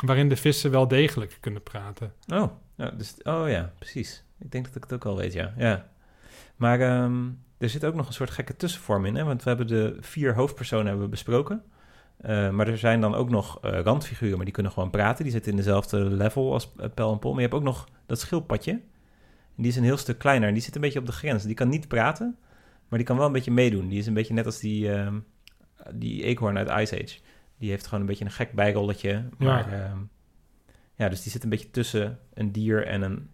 waarin 0.06 0.30
de 0.30 0.36
vissen 0.36 0.72
wel 0.72 0.88
degelijk 0.88 1.38
kunnen 1.40 1.64
praten. 1.64 2.14
Oh, 2.28 2.52
ja, 2.76 2.90
dus, 2.90 3.16
oh 3.24 3.50
ja, 3.50 3.74
precies. 3.80 4.24
Ik 4.40 4.52
denk 4.52 4.66
dat 4.66 4.76
ik 4.76 4.84
het 4.84 4.94
ook 4.94 5.06
al 5.06 5.16
weet, 5.18 5.34
ja. 5.34 5.54
ja. 5.58 5.90
Maar 6.56 6.80
ehm, 6.80 7.30
er 7.58 7.70
zit 7.70 7.86
ook 7.86 7.96
nog 7.96 8.08
een 8.08 8.14
soort 8.14 8.30
gekke 8.30 8.56
tussenvorm 8.56 9.06
in, 9.06 9.16
hè? 9.16 9.24
want 9.24 9.44
we 9.44 9.50
hebben 9.50 9.68
de 9.68 9.98
vier 10.00 10.34
hoofdpersonen 10.34 10.86
hebben 10.86 11.04
we 11.04 11.10
besproken. 11.10 11.64
Eh, 12.18 12.50
maar 12.50 12.68
er 12.68 12.78
zijn 12.78 13.02
dan 13.02 13.16
ook 13.16 13.30
nog 13.30 13.60
eh, 13.62 13.80
randfiguren, 13.80 14.36
maar 14.36 14.46
die 14.46 14.54
kunnen 14.54 14.72
gewoon 14.72 14.90
praten. 14.90 15.24
Die 15.24 15.34
zitten 15.34 15.52
in 15.52 15.58
dezelfde 15.58 15.98
level 15.98 16.54
als 16.54 16.74
eh, 16.78 16.90
Pel 16.94 17.12
en 17.12 17.20
Pol. 17.20 17.32
Maar 17.32 17.42
je 17.42 17.48
hebt 17.48 17.60
ook 17.60 17.66
nog 17.66 17.90
dat 18.06 18.20
schildpadje. 18.20 18.82
Die 19.56 19.68
is 19.68 19.76
een 19.76 19.84
heel 19.84 19.98
stuk 19.98 20.20
kleiner 20.20 20.48
en 20.48 20.54
die 20.54 20.64
zit 20.64 20.76
een 20.76 20.82
beetje 20.82 21.00
op 21.00 21.06
de 21.06 21.12
grens. 21.12 21.44
Die 21.44 21.56
kan 21.56 21.70
niet 21.70 21.88
praten, 21.88 22.38
maar 22.88 23.00
die 23.00 23.08
kan 23.08 23.18
wel 23.18 23.26
een 23.26 23.32
beetje 23.32 23.52
meedoen. 23.52 23.88
Die 23.88 24.00
is 24.00 24.08
een 24.08 24.14
beetje 24.14 24.34
net 24.34 24.46
als 24.46 24.60
die, 24.60 24.92
ehm, 24.92 25.20
die 25.94 26.24
eekhoorn 26.24 26.58
uit 26.58 26.70
Ice 26.70 27.04
Age. 27.04 27.20
Die 27.58 27.70
heeft 27.70 27.86
gewoon 27.86 28.00
een 28.00 28.08
beetje 28.08 28.26
een 28.26 28.32
gek 28.32 28.52
bijrolletje. 28.52 29.30
Maar 29.38 29.72
ja. 29.72 29.98
ja, 30.96 31.10
dus 31.10 31.24
die 31.24 31.32
zit 31.32 31.44
een 31.44 31.50
beetje 31.50 31.72
tussen 31.72 32.20
een 32.34 32.52
dier 32.52 32.86
en 32.86 33.02
een 33.02 33.30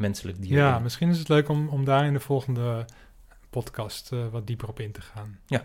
menselijk 0.00 0.42
dier. 0.42 0.56
Ja, 0.56 0.78
misschien 0.78 1.08
is 1.10 1.18
het 1.18 1.28
leuk 1.28 1.48
om, 1.48 1.68
om 1.68 1.84
daar 1.84 2.06
in 2.06 2.12
de 2.12 2.20
volgende 2.20 2.84
podcast 3.50 4.12
eh, 4.12 4.18
wat 4.30 4.46
dieper 4.46 4.68
op 4.68 4.80
in 4.80 4.92
te 4.92 5.00
gaan. 5.00 5.38
Ja. 5.46 5.64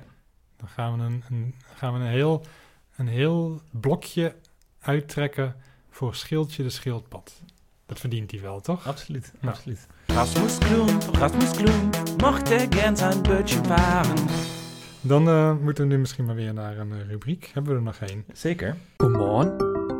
Dan 0.57 0.67
gaan 0.67 0.97
we 0.97 1.03
een, 1.03 1.23
een, 1.29 1.55
gaan 1.75 1.93
we 1.93 1.99
een, 1.99 2.05
heel, 2.11 2.45
een 2.95 3.07
heel 3.07 3.61
blokje 3.71 4.35
uittrekken 4.79 5.55
voor 5.89 6.15
Schildje 6.15 6.63
de 6.63 6.69
Schildpad. 6.69 7.41
Dat 7.85 7.99
verdient 7.99 8.31
hij 8.31 8.41
wel, 8.41 8.61
toch? 8.61 8.87
Absoluut, 8.87 9.31
Ja. 9.41 9.49
absoluut. 9.49 9.87
Rasmus 10.07 10.57
Klum, 10.57 10.99
Rasmus 11.11 11.51
Klum, 11.51 11.89
mochte 12.17 12.67
gern 12.69 12.97
zijn 12.97 13.21
Bötchen 13.21 13.65
varen. 13.65 14.25
Dan 15.01 15.27
eh, 15.27 15.57
moeten 15.57 15.87
we 15.87 15.93
nu 15.93 15.99
misschien 15.99 16.25
maar 16.25 16.35
weer 16.35 16.53
naar 16.53 16.77
een 16.77 16.91
eh, 16.91 17.07
rubriek. 17.07 17.49
Hebben 17.53 17.71
we 17.71 17.77
er 17.77 17.83
nog 17.85 17.95
één? 17.97 18.25
Zeker. 18.33 18.75
Godmorgen. 18.97 19.57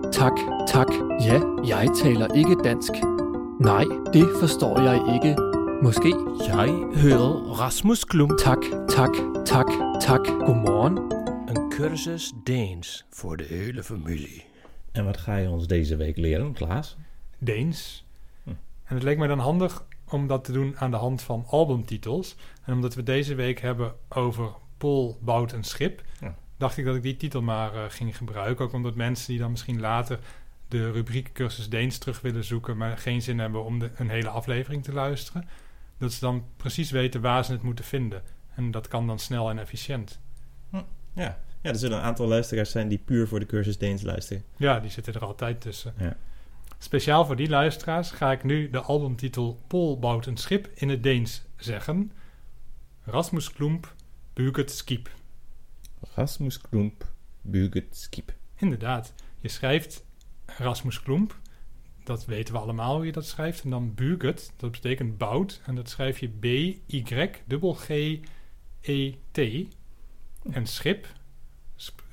Tak, 0.10 0.66
tak. 0.66 0.92
Ja, 1.18 1.60
jeg 1.62 1.94
taler 1.94 2.36
ikke 2.36 2.62
dansk. 2.62 3.25
Nej, 3.60 3.86
det 4.14 4.28
forstår 4.40 4.80
jeg 4.80 5.14
ikke. 5.14 5.42
Måske. 5.82 6.08
Jij 6.48 6.70
hører 6.94 7.60
Rasmus 7.60 8.04
Klum. 8.06 8.38
Tak, 8.38 8.64
tak, 8.88 9.14
tak, 9.46 9.68
tak. 10.00 10.28
Godmorgen. 10.28 10.98
Een 11.46 11.70
cursus 11.70 12.34
Deens 12.44 13.06
voor 13.10 13.38
de 13.38 13.44
hele 13.44 13.84
familie. 13.84 14.44
En 14.92 15.06
wat 15.06 15.18
ga 15.18 15.36
je 15.36 15.50
ons 15.50 15.68
deze 15.68 15.96
week 15.96 16.18
leren, 16.18 16.54
Klaas? 16.54 16.98
Deens. 17.38 18.06
Hm. 18.44 18.50
En 18.84 18.96
het 18.96 19.04
leek 19.04 19.18
mij 19.18 19.28
dan 19.28 19.40
handig 19.40 19.86
om 20.10 20.28
dat 20.28 20.44
te 20.44 20.52
doen 20.52 20.76
aan 20.78 20.92
de 20.92 20.98
hand 20.98 21.22
van 21.22 21.46
albumtitels. 21.48 22.36
En 22.66 22.74
omdat 22.74 22.94
we 22.96 23.04
deze 23.04 23.36
week 23.36 23.60
hebben 23.62 23.94
over 24.10 24.50
Paul 24.78 25.18
bouwt 25.22 25.52
een 25.52 25.64
schip, 25.64 26.02
Ja. 26.22 26.36
dacht 26.58 26.78
ik 26.78 26.86
dat 26.86 26.96
ik 26.96 27.02
die 27.04 27.18
titel 27.18 27.42
maar 27.42 27.74
eh, 27.74 27.82
ging 27.88 28.18
gebruiken. 28.18 28.66
Ook 28.66 28.74
omdat 28.74 28.96
mensen 28.96 29.28
die 29.28 29.40
dan 29.40 29.52
misschien 29.52 29.80
later 29.80 30.20
de 30.68 30.92
rubriek 30.92 31.34
cursus 31.34 31.70
Deens 31.70 31.98
terug 31.98 32.22
willen 32.22 32.44
zoeken, 32.44 32.78
maar 32.78 32.98
geen 32.98 33.22
zin 33.22 33.40
hebben 33.40 33.64
om 33.64 33.80
de, 33.80 33.92
een 33.96 34.10
hele 34.10 34.30
aflevering 34.30 34.84
te 34.84 34.94
luisteren, 34.94 35.48
dat 35.98 36.14
ze 36.14 36.20
dan 36.20 36.46
precies 36.58 36.92
weten 36.92 37.22
waar 37.22 37.46
ze 37.46 37.52
het 37.52 37.62
moeten 37.62 37.86
vinden. 37.86 38.24
En 38.56 38.72
dat 38.72 38.88
kan 38.88 39.08
dan 39.08 39.20
snel 39.20 39.50
en 39.50 39.60
efficiënt. 39.60 40.20
Ja. 40.72 41.40
ja, 41.62 41.70
er 41.70 41.76
zullen 41.76 41.98
een 41.98 42.04
aantal 42.04 42.28
luisteraars 42.28 42.72
zijn 42.72 42.88
die 42.88 42.98
puur 42.98 43.28
voor 43.28 43.40
de 43.40 43.46
cursus 43.46 43.78
Deens 43.78 44.02
luisteren. 44.02 44.44
Ja, 44.58 44.80
die 44.80 44.92
zitten 44.92 45.14
er 45.14 45.26
altijd 45.26 45.62
tussen. 45.62 45.94
Ja. 45.98 46.18
Speciaal 46.78 47.26
voor 47.26 47.36
die 47.36 47.50
luisteraars 47.50 48.12
ga 48.12 48.32
ik 48.32 48.44
nu 48.44 48.70
de 48.70 48.80
albumtitel 48.80 49.62
Paul 49.68 50.00
bouwt 50.00 50.26
een 50.26 50.38
schip 50.38 50.70
in 50.74 50.90
het 50.90 51.04
Deens 51.04 51.44
zeggen. 51.56 52.12
Rasmus 53.04 53.52
Klump 53.52 53.94
buget 54.34 54.72
skip. 54.72 55.10
Rasmus 56.14 56.62
Klump, 56.62 57.06
Buget 57.42 57.96
Skip. 57.96 58.34
Inderdaad, 58.56 59.14
je 59.40 59.48
schrijft 59.48 60.06
Rasmus 60.46 61.02
Klump. 61.02 61.38
Dat 62.04 62.26
weten 62.26 62.54
we 62.54 62.60
allemaal 62.60 62.96
hoe 62.96 63.06
je 63.06 63.12
dat 63.12 63.26
schrijft. 63.26 63.64
En 63.64 63.70
dan 63.70 63.94
buget, 63.94 64.54
dat 64.58 64.72
betekent 64.72 65.18
bouwt. 65.18 65.62
En 65.66 65.76
dat 65.76 65.90
schrijf 65.90 66.20
je 66.20 66.28
B-Y-G-G-E-T. 66.28 66.98
En 70.52 70.68
schip 70.68 71.08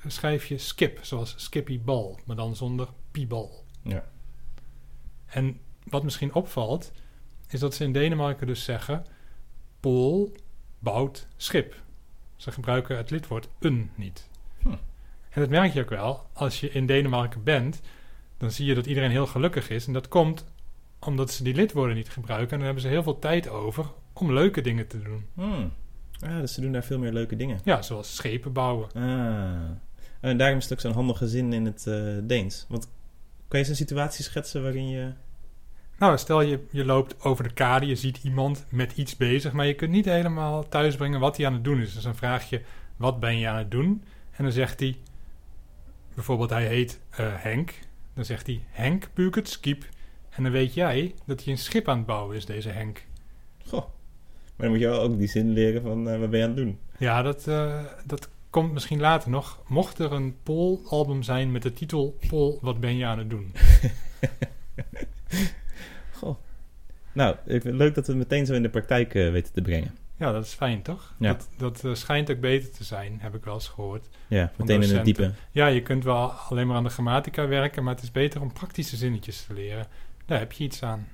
schrijf 0.07 0.45
je 0.45 0.57
skip, 0.57 0.99
zoals 1.01 1.33
Skippy 1.37 1.79
Bal, 1.81 2.19
maar 2.25 2.35
dan 2.35 2.55
zonder 2.55 2.87
piebal. 3.11 3.63
Ja. 3.81 4.03
En 5.25 5.59
wat 5.83 6.03
misschien 6.03 6.33
opvalt, 6.33 6.91
is 7.49 7.59
dat 7.59 7.75
ze 7.75 7.83
in 7.83 7.91
Denemarken 7.91 8.47
dus 8.47 8.63
zeggen: 8.63 9.05
Pool 9.79 10.31
bouwt 10.79 11.27
schip. 11.35 11.81
Ze 12.35 12.51
gebruiken 12.51 12.97
het 12.97 13.09
lidwoord 13.09 13.47
een 13.59 13.91
niet. 13.95 14.29
Hm. 14.57 14.69
En 15.29 15.41
dat 15.41 15.49
merk 15.49 15.73
je 15.73 15.81
ook 15.81 15.89
wel. 15.89 16.29
Als 16.33 16.59
je 16.59 16.71
in 16.71 16.85
Denemarken 16.85 17.43
bent, 17.43 17.81
dan 18.43 18.51
zie 18.51 18.65
je 18.65 18.75
dat 18.75 18.85
iedereen 18.85 19.11
heel 19.11 19.27
gelukkig 19.27 19.69
is. 19.69 19.87
En 19.87 19.93
dat 19.93 20.07
komt 20.07 20.45
omdat 20.99 21.31
ze 21.31 21.43
die 21.43 21.55
lidwoorden 21.55 21.95
niet 21.95 22.09
gebruiken. 22.09 22.51
En 22.51 22.57
dan 22.57 22.65
hebben 22.65 22.83
ze 22.83 22.89
heel 22.89 23.03
veel 23.03 23.19
tijd 23.19 23.49
over 23.49 23.85
om 24.13 24.33
leuke 24.33 24.61
dingen 24.61 24.87
te 24.87 25.01
doen. 25.01 25.25
Hmm. 25.33 25.71
Ah, 26.19 26.39
dus 26.39 26.53
ze 26.53 26.61
doen 26.61 26.71
daar 26.71 26.83
veel 26.83 26.99
meer 26.99 27.13
leuke 27.13 27.35
dingen. 27.35 27.59
Ja, 27.63 27.81
zoals 27.81 28.15
schepen 28.15 28.53
bouwen. 28.53 28.91
Ah. 28.93 29.69
En 30.19 30.37
daarom 30.37 30.57
is 30.57 30.63
het 30.63 30.73
ook 30.73 30.79
zo'n 30.79 30.93
handige 30.93 31.27
zin 31.27 31.53
in 31.53 31.65
het 31.65 31.87
eh, 31.87 32.17
Deens. 32.23 32.65
Want 32.69 32.83
kan 32.83 32.91
je 33.47 33.57
eens 33.57 33.69
een 33.69 33.75
situatie 33.75 34.23
schetsen 34.23 34.61
waarin 34.63 34.89
je... 34.89 35.11
Nou, 35.97 36.17
stel 36.17 36.41
je, 36.41 36.59
je 36.71 36.85
loopt 36.85 37.23
over 37.23 37.43
de 37.43 37.53
kade, 37.53 37.85
je 37.85 37.95
ziet 37.95 38.19
iemand 38.23 38.65
met 38.69 38.97
iets 38.97 39.17
bezig, 39.17 39.51
maar 39.51 39.65
je 39.65 39.73
kunt 39.73 39.91
niet 39.91 40.05
helemaal 40.05 40.69
thuisbrengen 40.69 41.19
wat 41.19 41.37
hij 41.37 41.45
aan 41.45 41.53
het 41.53 41.63
doen 41.63 41.79
is. 41.81 41.93
Dus 41.93 42.03
dan 42.03 42.15
vraag 42.15 42.49
je, 42.49 42.61
wat 42.97 43.19
ben 43.19 43.37
je 43.37 43.47
aan 43.47 43.57
het 43.57 43.71
doen? 43.71 44.03
En 44.31 44.43
dan 44.43 44.53
zegt 44.53 44.79
hij, 44.79 44.97
bijvoorbeeld 46.15 46.49
hij 46.49 46.67
heet 46.67 46.99
eh, 47.09 47.27
Henk. 47.29 47.73
Dan 48.13 48.25
zegt 48.25 48.47
hij, 48.47 48.61
Henk 48.69 49.09
buket 49.13 49.49
skip. 49.49 49.85
En 50.29 50.43
dan 50.43 50.51
weet 50.51 50.73
jij 50.73 51.13
dat 51.25 51.43
hij 51.43 51.53
een 51.53 51.59
schip 51.59 51.87
aan 51.87 51.97
het 51.97 52.05
bouwen 52.05 52.35
is, 52.35 52.45
deze 52.45 52.69
Henk. 52.69 53.05
Goh. 53.65 53.85
Maar 54.55 54.57
dan 54.67 54.69
moet 54.69 54.79
je 54.79 54.87
wel 54.87 55.01
ook 55.01 55.17
die 55.17 55.27
zin 55.27 55.49
leren 55.49 55.81
van 55.81 56.09
eh, 56.09 56.19
wat 56.19 56.29
ben 56.29 56.39
je 56.39 56.45
aan 56.45 56.55
het 56.55 56.65
doen. 56.65 56.79
Ja, 56.97 57.21
dat, 57.21 57.47
eh, 57.47 57.83
dat 58.05 58.29
komt 58.49 58.73
misschien 58.73 58.99
later 58.99 59.29
nog. 59.29 59.61
Mocht 59.67 59.99
er 59.99 60.11
een 60.11 60.35
Paul-album 60.43 61.23
zijn 61.23 61.51
met 61.51 61.61
de 61.61 61.73
titel 61.73 62.17
Paul, 62.27 62.59
wat 62.61 62.79
ben 62.79 62.97
je 62.97 63.05
aan 63.05 63.17
het 63.17 63.29
doen? 63.29 63.51
Goh. 66.19 66.35
Nou, 67.11 67.35
ik 67.45 67.51
vind 67.51 67.63
het 67.63 67.75
leuk 67.75 67.95
dat 67.95 68.05
we 68.05 68.11
het 68.11 68.21
meteen 68.21 68.45
zo 68.45 68.53
in 68.53 68.61
de 68.61 68.69
praktijk 68.69 69.15
eh, 69.15 69.31
weten 69.31 69.53
te 69.53 69.61
brengen. 69.61 69.91
Ja, 70.23 70.31
dat 70.31 70.45
is 70.45 70.53
fijn, 70.53 70.81
toch? 70.81 71.13
Ja. 71.19 71.33
Dat, 71.33 71.49
dat 71.57 71.83
eh, 71.83 71.93
schijnt 71.93 72.31
ook 72.31 72.39
beter 72.39 72.71
te 72.71 72.83
zijn, 72.83 73.17
heb 73.21 73.35
ik 73.35 73.43
wel 73.43 73.53
eens 73.53 73.67
gehoord. 73.67 74.09
Ja, 74.27 74.51
meteen 74.57 74.81
in 74.81 74.95
het 74.95 75.05
diepe. 75.05 75.31
Ja, 75.51 75.67
je 75.67 75.81
kunt 75.81 76.03
wel 76.03 76.31
alleen 76.31 76.67
maar 76.67 76.75
aan 76.75 76.83
de 76.83 76.89
grammatica 76.89 77.47
werken, 77.47 77.83
maar 77.83 77.93
het 77.93 78.03
is 78.03 78.11
beter 78.11 78.41
om 78.41 78.53
praktische 78.53 78.95
zinnetjes 78.95 79.45
te 79.45 79.53
leren. 79.53 79.87
Daar 80.25 80.39
heb 80.39 80.51
je 80.51 80.63
iets 80.63 80.83
aan. 80.83 81.07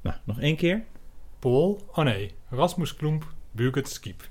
Nou, 0.00 0.16
nog 0.24 0.40
één 0.40 0.56
keer. 0.56 0.82
Paul, 1.38 1.86
oh 1.92 2.04
nee, 2.04 2.34
Rasmus 2.48 2.96
Klump, 2.96 3.32
buget 3.50 3.88
skip. 3.88 4.28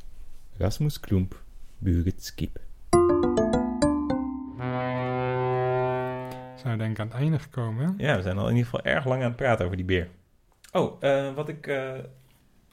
Rasmus 0.58 1.00
Klump, 1.00 1.44
Buget 1.78 2.24
Skip. 2.24 2.60
Zijn 6.56 6.72
we 6.72 6.78
denk 6.78 6.92
ik 6.92 7.00
aan 7.00 7.08
het 7.08 7.16
einde 7.16 7.40
gekomen? 7.40 7.94
Ja, 7.98 8.16
we 8.16 8.22
zijn 8.22 8.38
al 8.38 8.50
in 8.50 8.56
ieder 8.56 8.70
geval 8.70 8.92
erg 8.94 9.06
lang 9.06 9.22
aan 9.22 9.28
het 9.28 9.36
praten 9.36 9.66
over 9.66 9.78
die 9.78 9.86
beer. 9.86 10.08
Oh, 10.72 11.04
eh, 11.04 11.34
wat, 11.34 11.50
ik, 11.50 11.68
eh, 11.68 11.92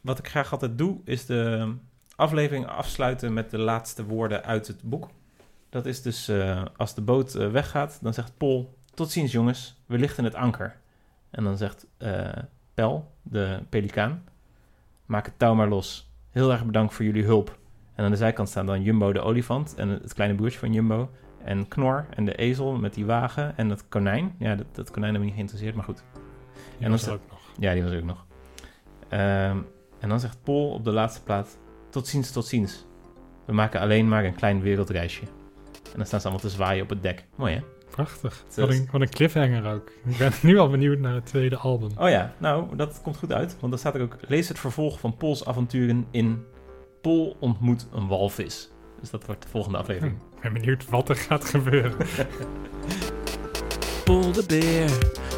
wat 0.00 0.18
ik 0.18 0.28
graag 0.28 0.52
altijd 0.52 0.78
doe, 0.78 1.00
is 1.04 1.26
de 1.26 1.72
aflevering 2.16 2.66
afsluiten 2.66 3.32
met 3.32 3.50
de 3.50 3.58
laatste 3.58 4.04
woorden 4.04 4.44
uit 4.44 4.66
het 4.66 4.82
boek. 4.82 5.08
Dat 5.68 5.86
is 5.86 6.02
dus 6.02 6.28
eh, 6.28 6.64
als 6.76 6.94
de 6.94 7.00
boot 7.00 7.34
eh, 7.34 7.50
weggaat, 7.50 7.98
dan 8.02 8.14
zegt 8.14 8.36
Paul: 8.36 8.78
Tot 8.94 9.10
ziens, 9.10 9.32
jongens, 9.32 9.82
we 9.86 9.98
lichten 9.98 10.24
het 10.24 10.34
anker. 10.34 10.76
En 11.30 11.44
dan 11.44 11.56
zegt 11.56 11.86
eh 11.98 12.28
Pel, 12.74 13.12
de 13.22 13.62
pelikaan: 13.68 14.24
Maak 15.06 15.26
het 15.26 15.38
touw 15.38 15.54
maar 15.54 15.68
los. 15.68 16.10
Heel 16.30 16.52
erg 16.52 16.64
bedankt 16.64 16.94
voor 16.94 17.04
jullie 17.04 17.24
hulp. 17.24 17.58
En 17.94 18.04
aan 18.04 18.10
de 18.10 18.16
zijkant 18.16 18.48
staan 18.48 18.66
dan 18.66 18.82
Jumbo, 18.82 19.12
de 19.12 19.20
olifant, 19.20 19.74
en 19.74 19.88
het 19.88 20.14
kleine 20.14 20.36
broertje 20.36 20.58
van 20.58 20.72
Jumbo. 20.72 21.10
En 21.44 21.68
Knor 21.68 22.06
en 22.14 22.24
de 22.24 22.34
ezel 22.34 22.76
met 22.76 22.94
die 22.94 23.06
wagen 23.06 23.56
en 23.56 23.68
dat 23.68 23.88
konijn. 23.88 24.34
Ja, 24.38 24.54
dat, 24.54 24.66
dat 24.72 24.90
konijn 24.90 25.12
heb 25.12 25.20
ik 25.20 25.26
niet 25.26 25.36
geïnteresseerd, 25.36 25.74
maar 25.74 25.84
goed. 25.84 26.02
Die 26.76 26.84
En 26.84 26.90
was 26.90 27.04
dan 27.04 27.14
ook 27.14 27.30
nog. 27.30 27.40
Ja, 27.58 27.72
die 27.72 27.82
was 27.82 27.92
er 27.92 27.98
ook 27.98 28.04
nog. 28.04 28.26
Ehm, 29.08 29.58
en 30.00 30.08
dan 30.08 30.20
zegt 30.20 30.42
Paul 30.42 30.70
op 30.70 30.84
de 30.84 30.90
laatste 30.92 31.22
plaat: 31.22 31.58
Tot 31.90 32.06
ziens, 32.06 32.30
tot 32.30 32.46
ziens. 32.46 32.86
We 33.46 33.52
maken 33.52 33.80
alleen 33.80 34.08
maar 34.08 34.24
een 34.24 34.34
klein 34.34 34.60
wereldreisje. 34.60 35.22
En 35.72 35.96
dan 35.96 36.06
staan 36.06 36.20
ze 36.20 36.26
allemaal 36.28 36.48
te 36.48 36.54
zwaaien 36.54 36.82
op 36.82 36.88
het 36.88 37.02
dek. 37.02 37.24
Mooi 37.34 37.54
hè? 37.54 37.60
Prachtig. 37.90 38.44
Wat 38.56 38.68
een, 38.68 38.88
wat 38.90 39.00
een 39.00 39.08
cliffhanger 39.10 39.74
ook. 39.74 39.90
Ik 40.04 40.16
ben 40.16 40.32
nu 40.42 40.58
al 40.58 40.70
benieuwd 40.70 40.98
naar 40.98 41.14
het 41.14 41.26
tweede 41.26 41.56
album. 41.56 41.90
Oh 41.98 42.08
ja, 42.08 42.34
nou, 42.38 42.76
dat 42.76 43.00
komt 43.02 43.16
goed 43.16 43.32
uit. 43.32 43.56
Want 43.60 43.72
dan 43.72 43.78
staat 43.78 43.94
er 43.94 44.02
ook: 44.02 44.16
Lees 44.20 44.48
het 44.48 44.58
vervolg 44.58 45.00
van 45.00 45.16
Pauls 45.16 45.44
avonturen 45.44 46.06
in 46.10 46.44
Paul 47.00 47.36
ontmoet 47.40 47.86
een 47.92 48.06
walvis. 48.06 48.70
Dus 49.00 49.10
dat 49.10 49.26
wordt 49.26 49.42
de 49.42 49.48
volgende 49.48 49.78
aflevering. 49.78 50.16
Ik 50.34 50.40
ben 50.40 50.52
benieuwd 50.52 50.88
wat 50.88 51.08
er 51.08 51.16
gaat 51.16 51.44
gebeuren. 51.44 51.96
Pol 54.04 54.32
de 54.32 54.44
beer, 54.46 54.90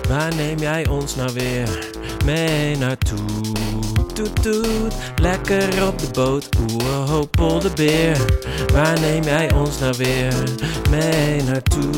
waar 0.09 0.35
neem 0.35 0.59
jij 0.59 0.89
ons 0.89 1.17
nou 1.17 1.33
weer 1.33 1.91
mee 2.25 2.77
naartoe? 2.77 4.02
Toet 4.15 4.43
toet, 4.43 4.95
lekker 5.21 5.87
op 5.87 5.99
de 5.99 6.07
boot, 6.13 6.49
oeh 6.61 7.61
de 7.61 7.71
beer, 7.75 8.17
waar 8.73 9.01
neem 9.01 9.23
jij 9.23 9.53
ons 9.53 9.79
nou 9.79 9.95
weer 9.99 10.35
mee 10.91 11.43
naartoe? 11.43 11.91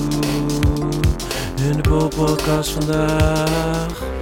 In 1.57 1.83
de 1.83 2.09
podcast 2.17 2.71
vandaag. 2.71 4.14